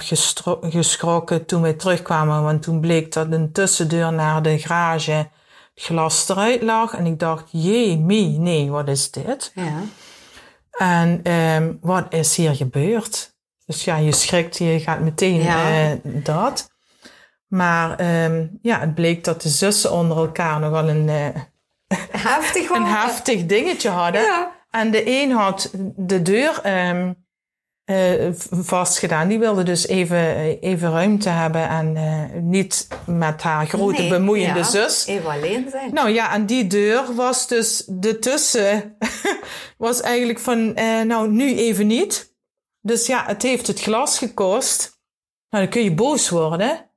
[0.60, 5.28] geschrokken toen wij terugkwamen, want toen bleek dat een tussendeur naar de garage
[5.74, 6.94] glas eruit lag.
[6.94, 9.52] En ik dacht, jee, mie, nee, wat is dit?
[9.54, 9.82] Ja.
[10.70, 13.34] En ehm, wat is hier gebeurd?
[13.66, 15.80] Dus ja, je schrikt, je gaat meteen Ja.
[15.82, 16.70] eh, dat.
[17.46, 21.40] Maar ehm, ja, het bleek dat de zussen onder elkaar nogal een, eh,
[22.30, 24.22] Heftig een heftig dingetje hadden.
[24.22, 24.52] Ja.
[24.70, 27.12] En de een had de deur ehm
[27.84, 29.28] eh, v- vastgedaan.
[29.28, 34.58] Die wilde dus even, even ruimte hebben en eh, niet met haar grote Nee, bemoeiende
[34.58, 35.06] ja, zus.
[35.06, 35.92] Even alleen zijn.
[35.94, 38.96] Nou ja, en die deur was dus de tussen,
[39.78, 42.34] was eigenlijk van, eh, nou nu even niet.
[42.80, 44.98] Dus ja, het heeft het glas gekost.
[45.48, 46.89] Nou, dan kun je boos worden.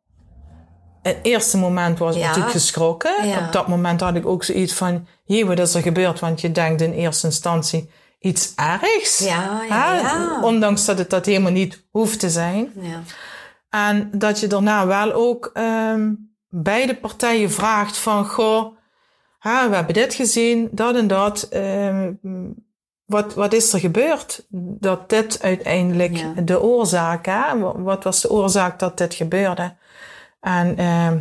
[1.03, 2.27] Het eerste moment was ik Ja.
[2.27, 3.27] natuurlijk geschrokken.
[3.27, 3.45] Ja.
[3.45, 6.19] Op dat moment had ik ook zoiets van, jee, wat is er gebeurd?
[6.19, 7.89] Want je denkt in eerste instantie,
[8.19, 9.17] iets ergs.
[9.19, 10.39] Ja, ja.
[10.41, 12.71] Ondanks dat het dat helemaal niet hoeft te zijn.
[12.79, 13.01] ja.
[13.69, 16.11] En dat je daarna wel ook ehm,
[16.49, 18.75] beide partijen vraagt van, goh,
[19.39, 21.47] hè, we hebben dit gezien, dat en dat.
[21.49, 22.13] ehm,
[23.05, 24.45] wat, wat is er gebeurd?
[24.79, 27.59] Dat dit uiteindelijk de oorzaak, hè?
[27.59, 29.75] Wa- Wat was de oorzaak dat dit gebeurde?
[30.43, 31.19] En ehm,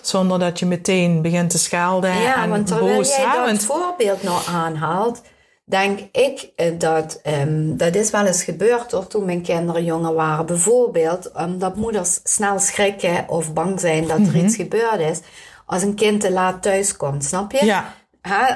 [0.00, 3.16] zonder dat je meteen begint te schelden Ja, en want terwijl boos.
[3.16, 5.22] jij dat want- voorbeeld nog aanhaalt,
[5.64, 10.14] denk ik eh, dat ehm, dat is wel eens gebeurd hoor, toen mijn kinderen jonger
[10.14, 10.46] waren.
[10.46, 14.28] Bijvoorbeeld omdat moeders snel schrikken of bang zijn dat Mhm.
[14.36, 15.20] er iets gebeurd is.
[15.66, 17.64] Als een kind te laat thuis komt, snap je?
[17.64, 17.94] Ja,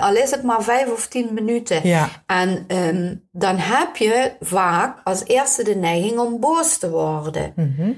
[0.00, 1.86] al is het maar vijf of tien minuten.
[1.88, 7.52] ja, En ehm, dan heb je vaak als eerste de neiging om boos te worden.
[7.56, 7.90] mhm.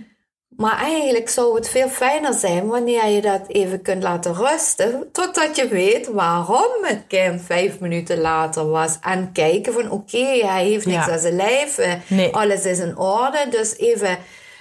[0.60, 5.08] Maar eigenlijk zou het veel fijner zijn wanneer je dat even kunt laten rusten.
[5.12, 8.98] Totdat je weet waarom het kind vijf minuten later was.
[9.00, 11.12] En kijken van oké, hij heeft niks Ja.
[11.12, 11.78] aan zijn lijf.
[11.78, 12.34] eh, Nee.
[12.34, 13.46] Alles is in orde.
[13.50, 14.18] Dus even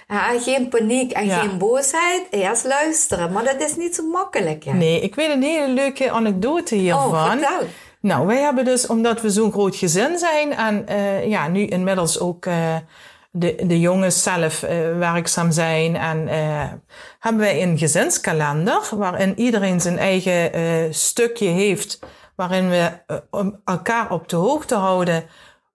[0.07, 1.39] ja, geen paniek en Ja.
[1.39, 2.21] geen boosheid.
[2.29, 3.31] Eerst luisteren.
[3.31, 4.63] Maar dat is niet zo makkelijk.
[4.63, 4.73] Hè?
[4.73, 7.05] Nee, ik weet een hele leuke anekdote hiervan.
[7.11, 7.67] Oh, vertel.
[8.01, 12.19] Nou, wij hebben dus, omdat we zo'n groot gezin zijn en eh, ja, nu inmiddels
[12.19, 12.75] ook eh,
[13.31, 16.71] de, de jongens zelf eh, werkzaam zijn en eh,
[17.19, 21.99] hebben wij een gezinskalender waarin iedereen zijn eigen eh, stukje heeft,
[22.35, 22.91] waarin we
[23.29, 25.23] om elkaar op de hoogte houden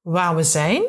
[0.02, 0.82] waar we zijn.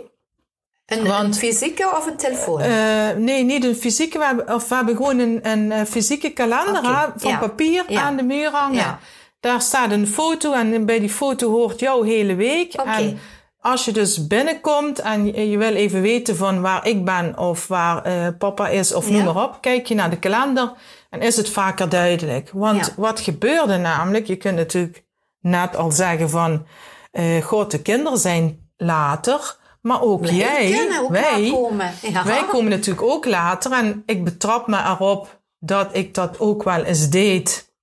[0.86, 2.62] Een, een Want- fysieke of een telefoon?
[2.62, 4.18] Eh, nee, niet een fysieke.
[4.18, 7.38] We hebben, of we hebben gewoon een, een eh, fysieke kalender van ja.
[7.38, 8.02] papier Ja.
[8.02, 8.76] aan de muur hangen.
[8.76, 9.00] Ja.
[9.40, 12.74] Daar staat een foto en bij die foto hoort jouw hele week.
[12.80, 12.90] Oké.
[12.90, 13.20] En
[13.66, 18.04] als je dus binnenkomt en je, wil even weten van waar ik ben of waar
[18.04, 19.34] eh, papa is of noem Ja.
[19.34, 20.72] maar op, kijk je naar de kalender
[21.10, 22.50] en is het vaker duidelijk.
[22.54, 22.94] Want Ja.
[22.98, 25.04] wat gebeurde namelijk, je kunt natuurlijk
[25.40, 26.66] net al zeggen van,
[27.12, 31.94] eh god, de kinderen zijn later, maar ook Wij jij, ook wij, komen.
[32.02, 32.24] Ja.
[32.26, 36.84] wij komen natuurlijk ook later en ik betrap me erop dat ik dat ook wel
[36.84, 37.74] eens deed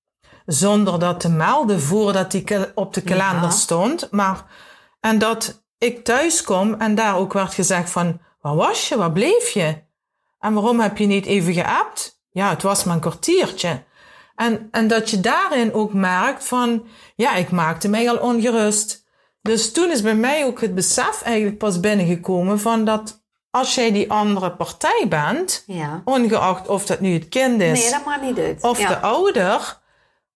[0.46, 4.10] zonder dat te melden voordat die op de kalender stond.
[4.10, 4.44] Maar,
[5.00, 9.12] en dat ik thuis kom en daar ook werd gezegd van, waar was je, waar
[9.12, 9.82] bleef je?
[10.40, 12.20] En waarom heb je niet even geappt?
[12.30, 13.82] Ja, het was maar een kwartiertje.
[14.34, 19.04] En, en dat je daarin ook merkt van, ja, ik maakte mij al ongerust.
[19.42, 23.92] Dus toen is bij mij ook het besef eigenlijk pas binnengekomen van dat als jij
[23.92, 26.02] die andere partij bent, ja.
[26.04, 28.62] ongeacht of dat nu het kind is Nee, dat maakt niet uit.
[28.62, 28.88] of ja.
[28.88, 29.80] de ouder,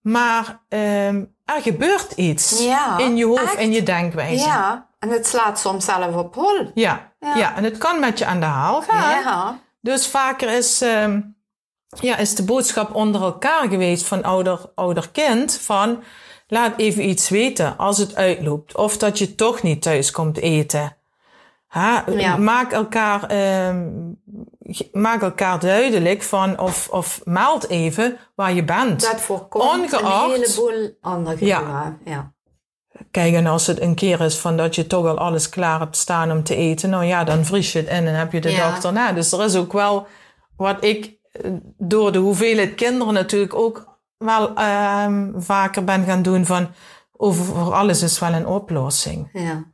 [0.00, 4.44] maar ehm, er gebeurt iets Ja, in je hoofd en je denkwijze.
[4.46, 6.70] Ja, en het slaat soms zelf op hol.
[6.74, 7.37] Ja, Ja.
[7.37, 7.56] ja.
[7.56, 9.20] en het kan met je aan de haal gaan.
[9.20, 9.59] Ja.
[9.80, 11.20] Dus vaker is, ehm,
[12.00, 16.02] ja, is de boodschap onder elkaar geweest van ouder, ouder-kind van
[16.48, 18.76] laat even iets weten als het uitloopt.
[18.76, 20.95] Of dat je toch niet thuis komt eten.
[21.66, 22.37] Ha, Ja.
[22.37, 23.88] maak, elkaar, ehm,
[24.92, 29.00] maak elkaar duidelijk van of, of meld even waar je bent.
[29.00, 31.96] Dat voorkomt Ongeacht- een heleboel andere Ja.
[32.05, 32.35] Ja.
[33.11, 35.96] Kijk, en als het een keer is van dat je toch al alles klaar hebt
[35.96, 38.50] staan om te eten, nou ja, dan vries je het in en heb je de
[38.50, 38.70] Ja.
[38.70, 39.12] dag erna.
[39.12, 40.07] Dus er is ook wel
[40.57, 46.44] wat ik eh, door de hoeveelheid kinderen natuurlijk ook wel ehm, vaker ben gaan doen
[46.44, 46.68] van
[47.12, 49.29] over alles is wel een oplossing.
[49.33, 49.64] Ja.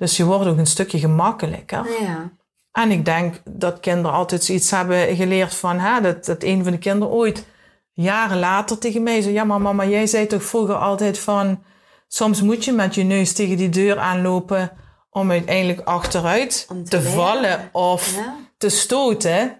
[0.00, 1.86] Dus je wordt ook een stukje gemakkelijker.
[2.00, 2.30] ja.
[2.72, 6.72] En ik denk dat kinderen altijd zoiets hebben geleerd van, hè, dat, dat een van
[6.72, 7.46] de kinderen ooit
[7.92, 11.62] jaren later tegen mij zei, ja maar mama, jij zei toch vroeger altijd van,
[12.08, 14.72] soms moet je met je neus tegen die deur aanlopen
[15.10, 18.36] om uiteindelijk achteruit Om te vallen of Ja.
[18.58, 19.59] te stoten.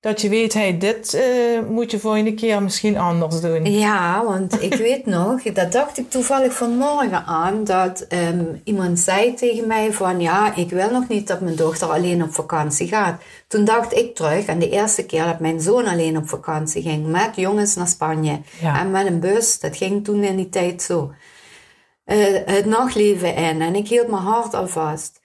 [0.00, 3.64] Dat je weet, hey, dit eh, moet je volgende keer misschien anders doen.
[3.64, 9.34] Ja, want ik weet nog, dat dacht ik toevallig vanmorgen aan, dat ehm, iemand zei
[9.34, 13.22] tegen mij van, ja, ik wil nog niet dat mijn dochter alleen op vakantie gaat.
[13.48, 17.06] Toen dacht ik terug aan de eerste keer dat mijn zoon alleen op vakantie ging,
[17.06, 18.40] met jongens naar Spanje.
[18.60, 18.80] Ja.
[18.80, 21.12] En met een bus, dat ging toen in die tijd zo.
[22.04, 25.19] Eh, het nachtleven in en ik hield mijn hart al vast.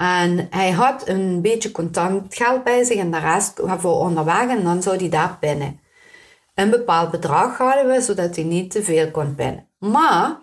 [0.00, 4.64] En hij had een beetje contant geld bij zich en de rest voor onderweg en
[4.64, 5.80] dan zou hij daar pinnen.
[6.54, 9.68] Een bepaald bedrag hadden we, zodat hij niet te veel kon pinnen.
[9.78, 10.38] Maar,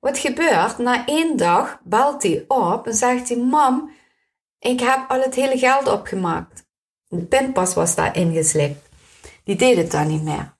[0.00, 0.78] wat gebeurt?
[0.78, 3.90] Na één dag belt hij op en zegt hij, mam,
[4.58, 6.66] ik heb al het hele geld opgemaakt.
[7.08, 8.88] De pinpas was daar ingeslikt.
[9.44, 10.56] Die deed het dan niet meer.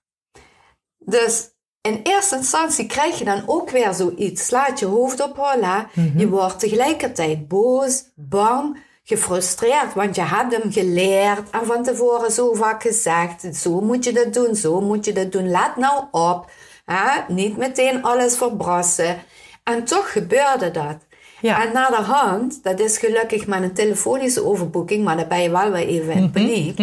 [0.98, 1.50] Dus
[1.86, 4.46] in eerste instantie krijg je dan ook weer zoiets.
[4.46, 6.00] Slaat je hoofd op hè?
[6.16, 9.94] Je wordt tegelijkertijd boos, bang, gefrustreerd.
[9.94, 13.56] Want je hebt hem geleerd en van tevoren zo vaak gezegd.
[13.56, 15.50] Zo moet je dat doen, zo moet je dat doen.
[15.50, 16.50] Let nou op.
[16.84, 17.34] Hè?
[17.34, 19.16] Niet meteen alles verbrassen.
[19.64, 20.96] En toch gebeurde dat.
[21.40, 21.64] Ja.
[21.64, 25.50] En na de hand, dat is gelukkig met een telefonische overboeking, maar dan ben je
[25.50, 26.78] wel weer even in paniek.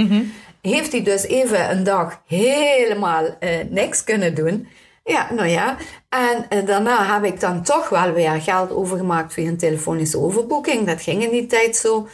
[0.62, 4.68] Heeft hij dus even een dag helemaal eh, niks kunnen doen.
[5.04, 5.78] Ja, nou ja.
[6.10, 10.88] En eh, daarna heb ik dan toch wel weer geld overgemaakt via een telefonische overboeking.
[10.88, 12.08] Dat ging in die tijd zo.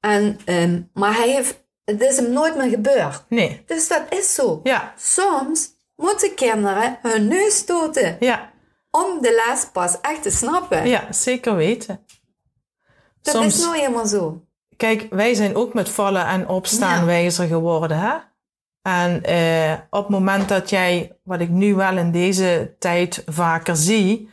[0.00, 3.24] En, ehm, maar hij heeft, het is hem nooit meer gebeurd.
[3.28, 3.62] Nee.
[3.66, 4.60] Dus dat is zo.
[4.62, 4.94] Ja.
[4.98, 8.50] Soms moeten kinderen hun neus stoten Ja.
[8.90, 10.88] om de les pas echt te snappen.
[10.88, 12.04] Ja, zeker weten.
[13.22, 14.40] dat soms- is nou helemaal zo.
[14.76, 17.04] Kijk, wij zijn ook met vallen en opstaan Ja.
[17.04, 18.14] wijzer geworden, hè?
[18.86, 23.76] En eh, op het moment dat jij, wat ik nu wel in deze tijd vaker
[23.76, 24.30] zie,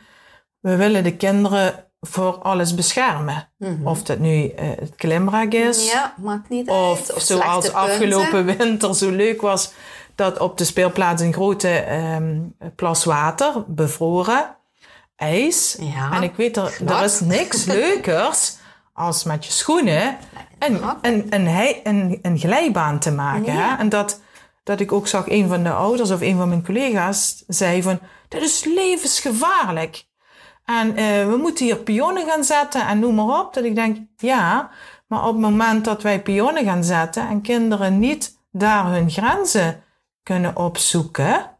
[0.60, 3.48] we willen de kinderen voor alles beschermen.
[3.84, 5.96] Of dat nu eh, het klimrek is, Mhm.
[5.96, 7.14] Ja, maakt niet of, uit.
[7.14, 9.72] Of zoals afgelopen winter zo leuk was,
[10.14, 12.38] dat op de speelplaats een grote ehm,
[12.76, 14.56] plas water, bevroren,
[15.16, 15.76] ijs.
[15.80, 18.56] Ja, En ik weet, er, er is niks leukers
[18.92, 20.16] als met je schoenen
[20.58, 23.52] een, een, een, een, een glijbaan te maken.
[23.52, 23.70] Ja.
[23.70, 23.78] Hè?
[23.78, 24.22] En dat,
[24.64, 27.98] dat ik ook zag, een van de ouders of een van mijn collega's zei van,
[28.28, 30.06] dit is levensgevaarlijk.
[30.64, 33.54] En eh, we moeten hier pionnen gaan zetten en noem maar op.
[33.54, 34.70] Dat ik denk, ja,
[35.06, 39.82] maar op het moment dat wij pionnen gaan zetten en kinderen niet daar hun grenzen
[40.22, 41.52] kunnen opzoeken,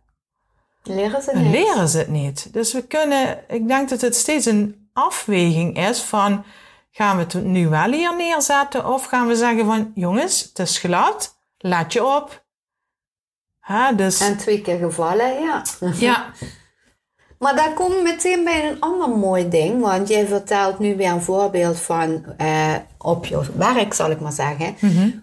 [0.83, 1.51] Leren ze niet.
[1.51, 2.53] leren ze het niet.
[2.53, 6.45] Dus we kunnen, ik denk dat het steeds een afweging is van,
[6.91, 10.79] gaan we het nu wel hier neerzetten of gaan we zeggen van, jongens, het is
[10.79, 12.44] glad, laat je op.
[13.65, 15.63] Ha, dus, En twee keer gevallen, ja.
[15.95, 16.27] ja,
[17.39, 19.81] Maar daar komt meteen bij een ander mooi ding.
[19.81, 24.33] Want jij vertelt nu weer een voorbeeld van eh, op je werk, zal ik maar
[24.33, 24.77] zeggen.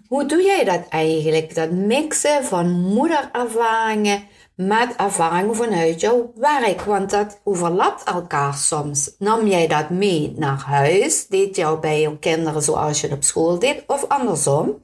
[0.07, 1.55] Hoe doe jij dat eigenlijk?
[1.55, 4.23] Dat mixen van moederervaringen
[4.55, 6.81] met ervaringen vanuit jouw werk.
[6.81, 9.15] Want dat overlapt elkaar soms.
[9.19, 11.27] Nam jij dat mee naar huis?
[11.27, 13.83] Deed jou bij jouw kinderen zoals je het op school deed?
[13.87, 14.81] Of andersom?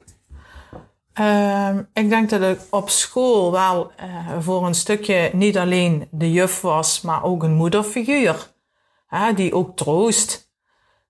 [1.18, 4.06] Ehm, ik denk dat ik op school wel eh,
[4.40, 8.52] voor een stukje niet alleen de juf was, maar ook een moederfiguur.
[9.06, 10.46] Hè, die ook troost.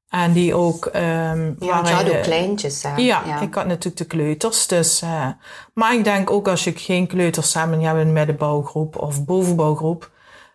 [0.08, 0.86] En die ook...
[0.86, 2.82] ehm Ja, want je had ook je- kleintjes.
[2.82, 2.96] Hè?
[2.96, 4.66] Ja, ik had natuurlijk de kleuters.
[4.66, 5.26] Dus, eh,
[5.74, 9.24] maar ik denk ook als je geen kleuters hebt en je hebt een middenbouwgroep of
[9.24, 10.10] bovenbouwgroep.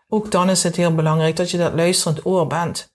[0.10, 2.94] Ook dan is het heel belangrijk dat je dat luisterend oor bent.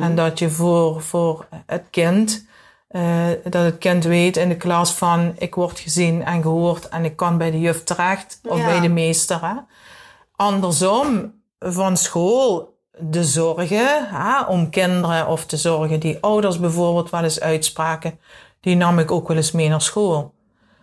[0.00, 2.46] En dat je voor, voor het kind,
[2.90, 7.04] eh, dat het kind weet in de klas van ik word gezien en gehoord en
[7.04, 8.64] ik kan bij de juf terecht of Ja.
[8.64, 9.40] bij de meester.
[9.40, 9.54] Hè.
[10.36, 17.22] Andersom, van school de zorgen hè, om kinderen of de zorgen die ouders bijvoorbeeld wel
[17.22, 18.18] eens uitspraken,
[18.60, 20.34] die nam ik ook wel eens mee naar school.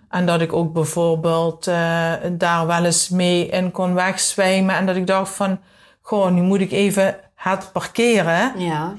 [0.09, 4.95] En dat ik ook bijvoorbeeld eh, daar wel eens mee in kon wegzwijmen en dat
[4.95, 5.59] ik dacht van,
[6.01, 8.93] goh, nu moet ik even het parkeren Ja,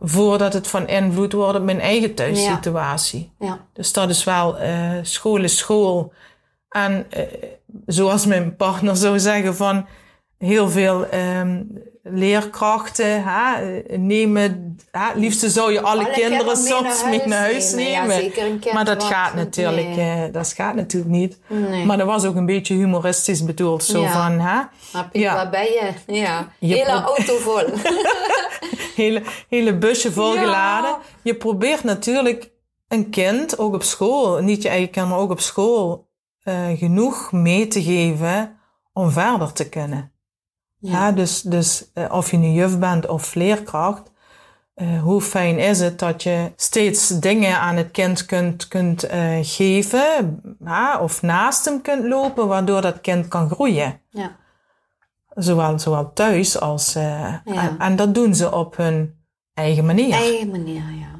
[0.00, 3.32] voordat het van invloed wordt op mijn eigen thuissituatie.
[3.38, 3.66] ja.
[3.72, 6.12] Dus dat is wel, eh, school is school.
[6.68, 7.22] En eh,
[7.86, 9.86] zoals mijn partner zou zeggen van
[10.38, 11.62] heel veel ehm,
[12.06, 17.28] leerkrachten hè, eh, nemen, hè, liefst zou je alle, Alle kinderen soms naar mee huis
[17.28, 18.32] naar huis nemen.
[18.32, 20.24] Kind maar dat gaat natuurlijk, nee.
[20.26, 21.38] eh, dat gaat natuurlijk niet.
[21.48, 21.84] Nee.
[21.84, 23.84] Maar dat was ook een beetje humoristisch bedoeld.
[23.84, 24.12] Zo Ja.
[24.12, 24.60] van, hè,
[24.92, 25.34] Maar Piet, Ja.
[25.34, 25.90] waar ben je?
[26.06, 27.62] Ja, Je hele auto vol.
[29.02, 30.96] hele, hele busje volgeladen.
[31.22, 32.50] Je probeert natuurlijk
[32.88, 36.08] een kind, ook op school, niet je eigen kinderen, ook op school,
[36.42, 38.58] eh, genoeg mee te geven
[38.92, 40.12] om verder te kunnen.
[40.92, 41.12] Ja.
[41.12, 44.10] dus dus eh, of je nu juf bent of leerkracht,
[44.74, 49.38] eh, hoe fijn is het dat je steeds dingen aan het kind kunt, kunt eh,
[49.42, 54.00] geven ja, of naast hem kunt lopen, waardoor dat kind kan groeien.
[54.10, 54.36] ja.
[55.34, 56.92] Zowel, zowel thuis als...
[56.92, 57.42] Ja.
[57.44, 59.14] en, en dat doen ze op hun
[59.54, 60.12] eigen manier.
[60.12, 61.14] Eigen manier, ja.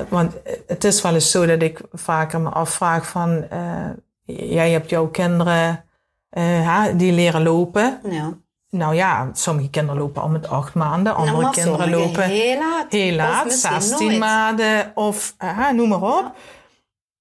[0.00, 3.44] Uh, Want uh, het is wel eens zo dat ik vaker me afvraag van...
[3.52, 3.90] uh,
[4.24, 5.84] jij hebt jouw kinderen,
[6.30, 8.00] uh, die leren lopen.
[8.10, 8.38] ja.
[8.70, 11.14] Nou ja, sommige kinderen lopen al met acht maanden.
[11.14, 12.86] Andere nou, kinderen lopen heel laat.
[12.92, 14.18] heel laat, Of misschien 16 nooit.
[14.18, 16.32] maanden of uh, noem maar op.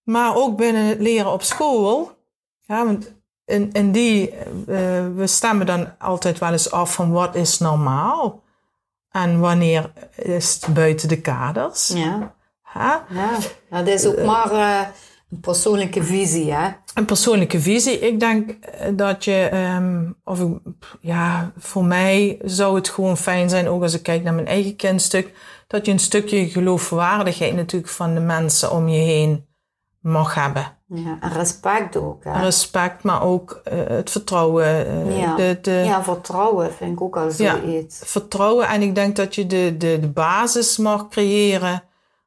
[0.03, 2.11] Maar ook binnen het leren op school.
[2.59, 3.13] Ja, want
[3.45, 4.37] in, in die, uh,
[5.15, 8.43] we stemmen dan altijd wel eens af van wat is normaal.
[9.11, 11.87] En wanneer is het buiten de kaders.
[11.87, 13.05] Ja, Ha?
[13.09, 13.29] ja.
[13.69, 14.81] dat is ook maar uh,
[15.31, 16.69] een persoonlijke visie, hè?
[16.93, 17.99] Een persoonlijke visie.
[17.99, 20.57] Ik denk eh, dat je, um, of ik,
[21.01, 24.75] ja, voor mij zou het gewoon fijn zijn, ook als ik kijk naar mijn eigen
[24.75, 25.33] kindstuk,
[25.67, 29.45] dat je een stukje geloofwaardigheid natuurlijk van de mensen om je heen
[30.01, 30.75] mag hebben.
[30.89, 32.23] Ja, en respect ook.
[32.23, 32.41] Hè?
[32.41, 34.65] Respect, maar ook eh, het vertrouwen.
[34.87, 35.35] eh, ja.
[35.35, 37.31] de, de, ja, vertrouwen vind ik ook al Ja.
[37.59, 38.01] zoiets.
[38.05, 38.67] Vertrouwen.
[38.67, 41.83] En ik denk dat je de, de, de basis mag creëren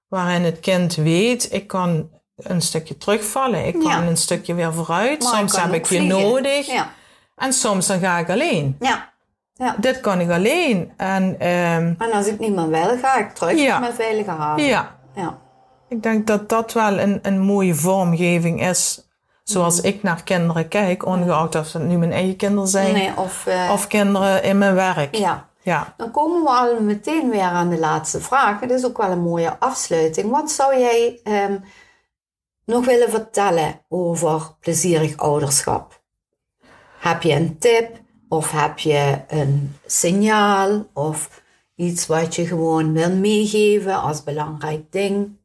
[0.09, 2.09] waarin het kind weet, ik kan
[2.43, 3.67] een stukje terugvallen.
[3.67, 4.03] Ik kan Ja.
[4.03, 5.23] een stukje weer vooruit.
[5.23, 6.67] Maar soms heb ik je nodig.
[6.67, 6.89] Ja.
[7.37, 8.77] En soms dan ga ik alleen.
[8.81, 9.09] ja.
[9.55, 9.75] ja.
[9.79, 10.93] Dit kan ik alleen.
[10.97, 13.69] En ehm, En als ik niet meer wil, ga ik terug Ja.
[13.71, 14.65] naar mijn veilige haven.
[14.65, 15.39] ja, Ja.
[15.89, 19.09] ik denk dat dat wel een, een mooie vormgeving is.
[19.45, 23.47] Zoals ik naar kinderen kijk, ongeacht of het nu mijn eigen kinderen zijn Nee, of,
[23.47, 25.15] eh, of kinderen in mijn werk.
[25.17, 25.49] ja.
[25.63, 25.95] Ja.
[25.97, 28.61] Dan komen we al meteen weer aan de laatste vraag.
[28.61, 30.31] Het is ook wel een mooie afsluiting.
[30.31, 31.57] Wat zou jij ehm,
[32.71, 36.03] nog willen vertellen over plezierig ouderschap?
[36.99, 41.43] Heb je een tip of heb je een signaal of
[41.75, 45.39] iets wat je gewoon wil meegeven als belangrijk ding?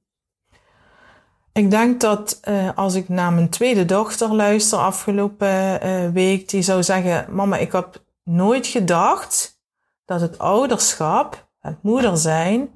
[1.53, 6.61] Ik denk dat eh, als ik naar mijn tweede dochter luister afgelopen eh, week, die
[6.61, 9.59] zou zeggen: Mama, ik heb nooit gedacht
[10.05, 12.69] dat het ouderschap, het moeder zijn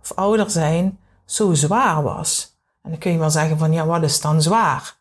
[0.00, 2.53] of ouder zijn, zo zwaar was.
[2.84, 4.94] En dan kun je wel zeggen: van ja, wat is dan zwaar?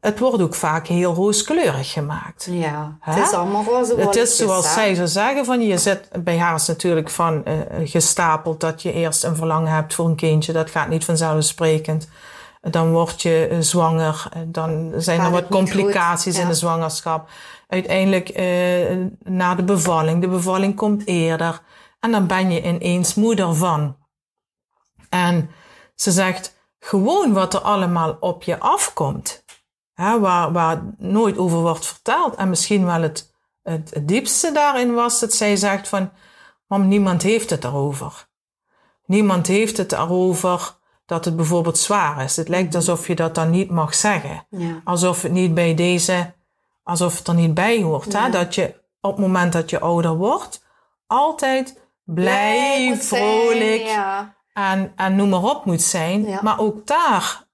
[0.00, 2.48] Het wordt ook vaak heel rooskleurig gemaakt.
[2.50, 4.72] Ja, het is allemaal roze Het is zoals hè?
[4.72, 7.54] zij zou zeggen, van je zit bij haar is natuurlijk van eh,
[7.84, 10.52] gestapeld dat je eerst een verlangen hebt voor een kindje.
[10.52, 12.08] Dat gaat niet vanzelfsprekend.
[12.60, 17.28] Dan word je eh, zwanger, eh, dan zijn er wat complicaties in de zwangerschap.
[17.68, 18.40] Uiteindelijk
[19.22, 21.60] na de bevalling, de bevalling komt eerder
[22.00, 23.96] en dan ben je ineens moeder van.
[25.08, 25.50] En
[25.94, 29.44] ze zegt gewoon wat er allemaal op je afkomt.
[29.94, 32.34] Hè, waar, waar nooit over wordt verteld.
[32.34, 36.10] En misschien wel het, het, het diepste daarin was dat zij zegt van,
[36.66, 38.28] mam, niemand heeft het erover.
[39.04, 40.76] Niemand heeft het erover
[41.06, 42.36] dat het bijvoorbeeld zwaar is.
[42.36, 44.46] Het lijkt alsof je dat dan niet mag zeggen.
[44.50, 44.80] Ja.
[44.84, 46.34] Alsof het niet bij deze,
[46.82, 48.12] alsof het er niet bij hoort.
[48.12, 48.30] Hè?
[48.30, 50.64] Dat je op het moment dat je ouder wordt,
[51.06, 54.36] altijd blij, zijn, vrolijk Ja.
[54.58, 56.26] En, en noem maar op moet zijn.
[56.26, 56.40] Ja.
[56.42, 57.46] Maar ook daar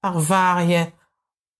[0.00, 0.92] ervaar je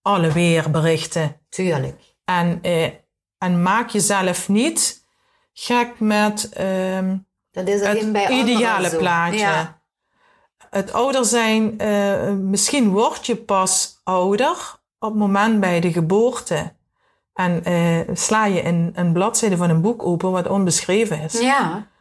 [0.01, 1.37] alle weerberichten.
[1.49, 2.01] Tuurlijk.
[2.25, 2.89] En, eh,
[3.37, 5.05] en maak jezelf niet
[5.53, 7.17] gek met ehm,
[7.51, 8.97] Dat is het bij ideale zo.
[8.97, 9.39] plaatje.
[9.39, 9.81] Ja.
[10.69, 16.73] Het ouder zijn, eh, misschien word je pas ouder op het moment bij de geboorte.
[17.33, 21.39] En eh, sla je een, een bladzijde van een boek open wat onbeschreven is.
[21.39, 21.91] ja.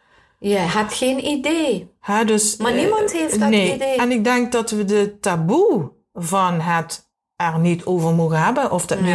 [0.43, 1.91] Je hebt geen idee.
[2.27, 3.75] Dus, Maar eh, niemand heeft dat nee.
[3.75, 3.97] idee.
[3.97, 8.87] En ik denk dat we de taboe van het er niet over mogen hebben, of
[8.87, 9.15] dat, nu,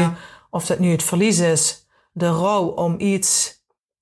[0.50, 3.62] of dat nu het verlies is, de rouw om iets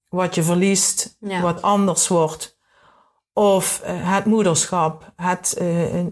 [0.10, 1.42] wat je verliest, Ja.
[1.42, 2.58] wat anders wordt,
[3.34, 5.68] of eh, het moederschap, het, eh,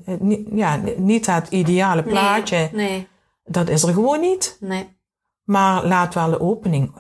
[0.06, 0.20] het
[0.52, 3.08] ja, niet het ideale plaatje, Nee, nee,
[3.44, 4.58] dat is er gewoon niet.
[4.60, 4.98] nee.
[5.44, 6.94] Maar laat wel de opening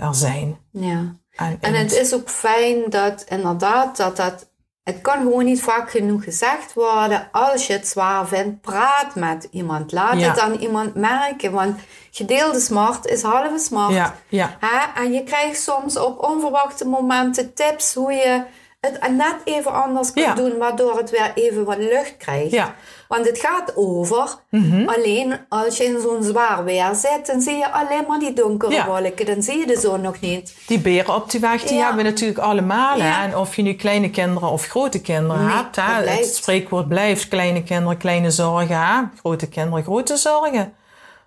[0.00, 0.58] er zijn.
[0.70, 1.20] Ja.
[1.36, 4.50] En, En het is ook fijn dat inderdaad dat dat...
[4.82, 7.28] Het kan gewoon niet vaak genoeg gezegd worden.
[7.32, 9.92] Als je het zwaar vindt, praat met iemand.
[9.92, 10.28] Laat Ja.
[10.28, 11.52] het aan iemand merken.
[11.52, 11.80] Want
[12.10, 13.92] gedeelde smart is halve smart.
[13.94, 15.02] ja, ja, Hè?
[15.02, 18.42] En je krijgt soms op onverwachte momenten tips hoe je
[18.80, 20.34] het net even anders kunt Ja.
[20.34, 22.50] doen, waardoor het weer even wat lucht krijgt.
[22.50, 22.74] ja.
[23.12, 24.88] Want het gaat over, Mhm.
[24.88, 28.72] alleen als je in zo'n zwaar weer zit, dan zie je alleen maar die donkere
[28.74, 28.86] Ja.
[28.86, 29.26] wolken.
[29.26, 30.56] Dan zie je de zon nog niet.
[30.66, 31.84] Die beren op die weg, die Ja.
[31.84, 32.96] hebben we natuurlijk allemaal.
[32.96, 33.22] Ja.
[33.22, 35.76] En of je nu kleine kinderen of grote kinderen Nee, hebt.
[35.76, 35.82] Hè.
[35.82, 38.76] Het spreekwoord blijft kleine kinderen, kleine zorgen.
[38.86, 39.02] Hè.
[39.18, 40.74] Grote kinderen, grote zorgen.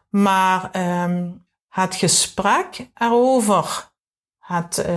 [0.10, 1.28] Maar ehm,
[1.70, 3.90] het gesprek erover,
[4.40, 4.94] het, eh,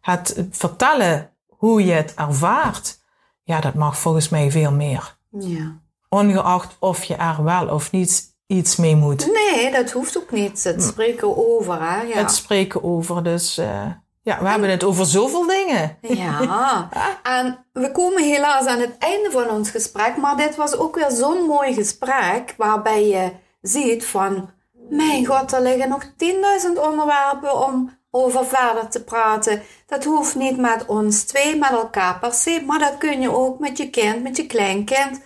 [0.00, 2.98] het vertellen hoe je het ervaart,
[3.42, 5.20] ja, dat mag volgens mij veel meer.
[5.38, 5.80] Ja.
[6.08, 9.26] Ongeacht of je er wel of niet iets mee moet.
[9.32, 10.64] Nee, dat hoeft ook niet.
[10.64, 12.02] Het spreken over, hè.
[12.02, 12.16] Ja.
[12.16, 13.22] Het spreken over.
[13.22, 13.86] Dus eh,
[14.22, 15.96] ja, we hebben het over zoveel dingen.
[16.00, 16.88] Ja,
[17.38, 21.10] en we komen helaas aan het einde van ons gesprek, maar dit was ook weer
[21.10, 24.50] zo'n mooi gesprek waarbij je ziet van,
[24.88, 26.10] mijn god, er liggen nog 10.000
[26.90, 29.62] onderwerpen om over verder te praten.
[29.86, 33.58] Dat hoeft niet met ons twee, met elkaar per se, maar dat kun je ook
[33.58, 35.20] met je kind, met je kleinkind.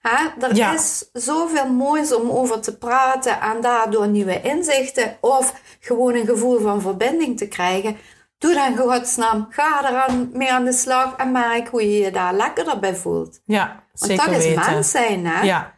[0.00, 0.46] Hè?
[0.46, 0.72] Er Ja.
[0.74, 6.60] is zoveel moois om over te praten en daardoor nieuwe inzichten of gewoon een gevoel
[6.60, 7.96] van verbinding te krijgen.
[8.38, 9.46] Doe dan godsnaam.
[9.50, 13.40] Ga eraan mee aan de slag en merk hoe je je daar lekkerder bij voelt.
[13.44, 15.42] Ja, Want zeker dat is mens zijn, hè?
[15.42, 15.74] Ja,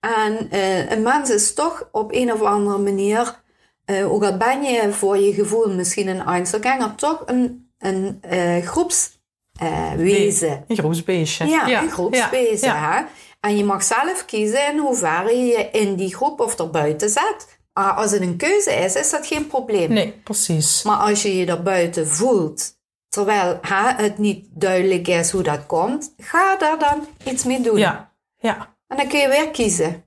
[0.00, 3.42] En eh, een mens is toch op een of andere manier,
[3.84, 8.56] eh, ook al ben je voor je gevoel misschien een Einzelganger, toch een, een eh,
[9.58, 10.64] eh, wezen.
[10.68, 11.46] Een groepsbeestje.
[11.46, 12.68] Ja, een groepswezen.
[12.68, 13.04] Ja, Hè?
[13.40, 17.58] En je mag zelf kiezen in hoeverre je je in die groep of erbuiten zet.
[17.72, 19.92] Als het een keuze is, is dat geen probleem.
[19.92, 20.82] Nee, precies.
[20.82, 22.76] Maar als je je erbuiten voelt,
[23.08, 27.78] terwijl hè, het niet duidelijk is hoe dat komt, ga daar dan iets mee doen.
[27.78, 28.74] Ja, ja.
[28.86, 30.04] En dan kun je weer kiezen.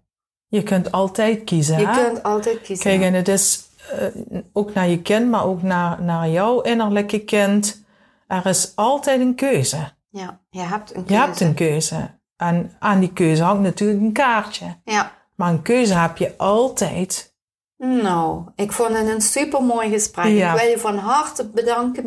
[0.47, 1.80] Je kunt altijd kiezen.
[1.80, 2.03] Je hè?
[2.03, 2.86] kunt altijd kiezen.
[2.86, 7.19] Kijk, en het is eh, ook naar je kind, maar ook naar, naar jouw innerlijke
[7.19, 7.83] kind.
[8.27, 9.77] Er is altijd een keuze.
[10.09, 11.23] Ja, je hebt een Je keuze.
[11.23, 12.15] hebt een keuze.
[12.38, 14.65] En aan die keuze hangt natuurlijk een kaartje.
[14.83, 15.11] Ja.
[15.35, 17.35] Maar een keuze heb je altijd.
[17.77, 20.25] Nou, ik vond het een supermooi gesprek.
[20.25, 20.53] Ja.
[20.53, 22.03] Ik wil je van harte bedanken.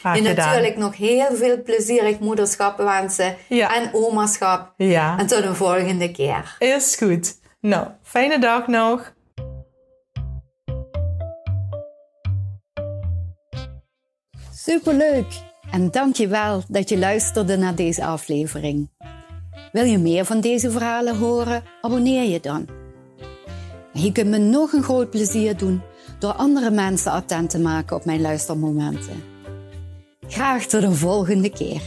[0.00, 3.36] Graag En natuurlijk nog heel veel plezierig moederschap wensen.
[3.48, 3.74] Ja.
[3.74, 4.72] En omaschap.
[4.76, 6.56] Ja, En tot een volgende keer.
[6.58, 7.38] is goed.
[7.60, 9.12] Nou, fijne dag nog.
[14.68, 15.26] Superleuk!
[15.70, 18.90] En dank je wel dat je luisterde naar deze aflevering.
[19.72, 21.62] Wil je meer van deze verhalen horen?
[21.80, 22.66] Abonneer je dan.
[23.92, 25.82] En je kunt me nog een groot plezier doen
[26.18, 29.22] door andere mensen attent te maken op mijn luistermomenten.
[30.28, 31.82] Graag tot de volgende keer.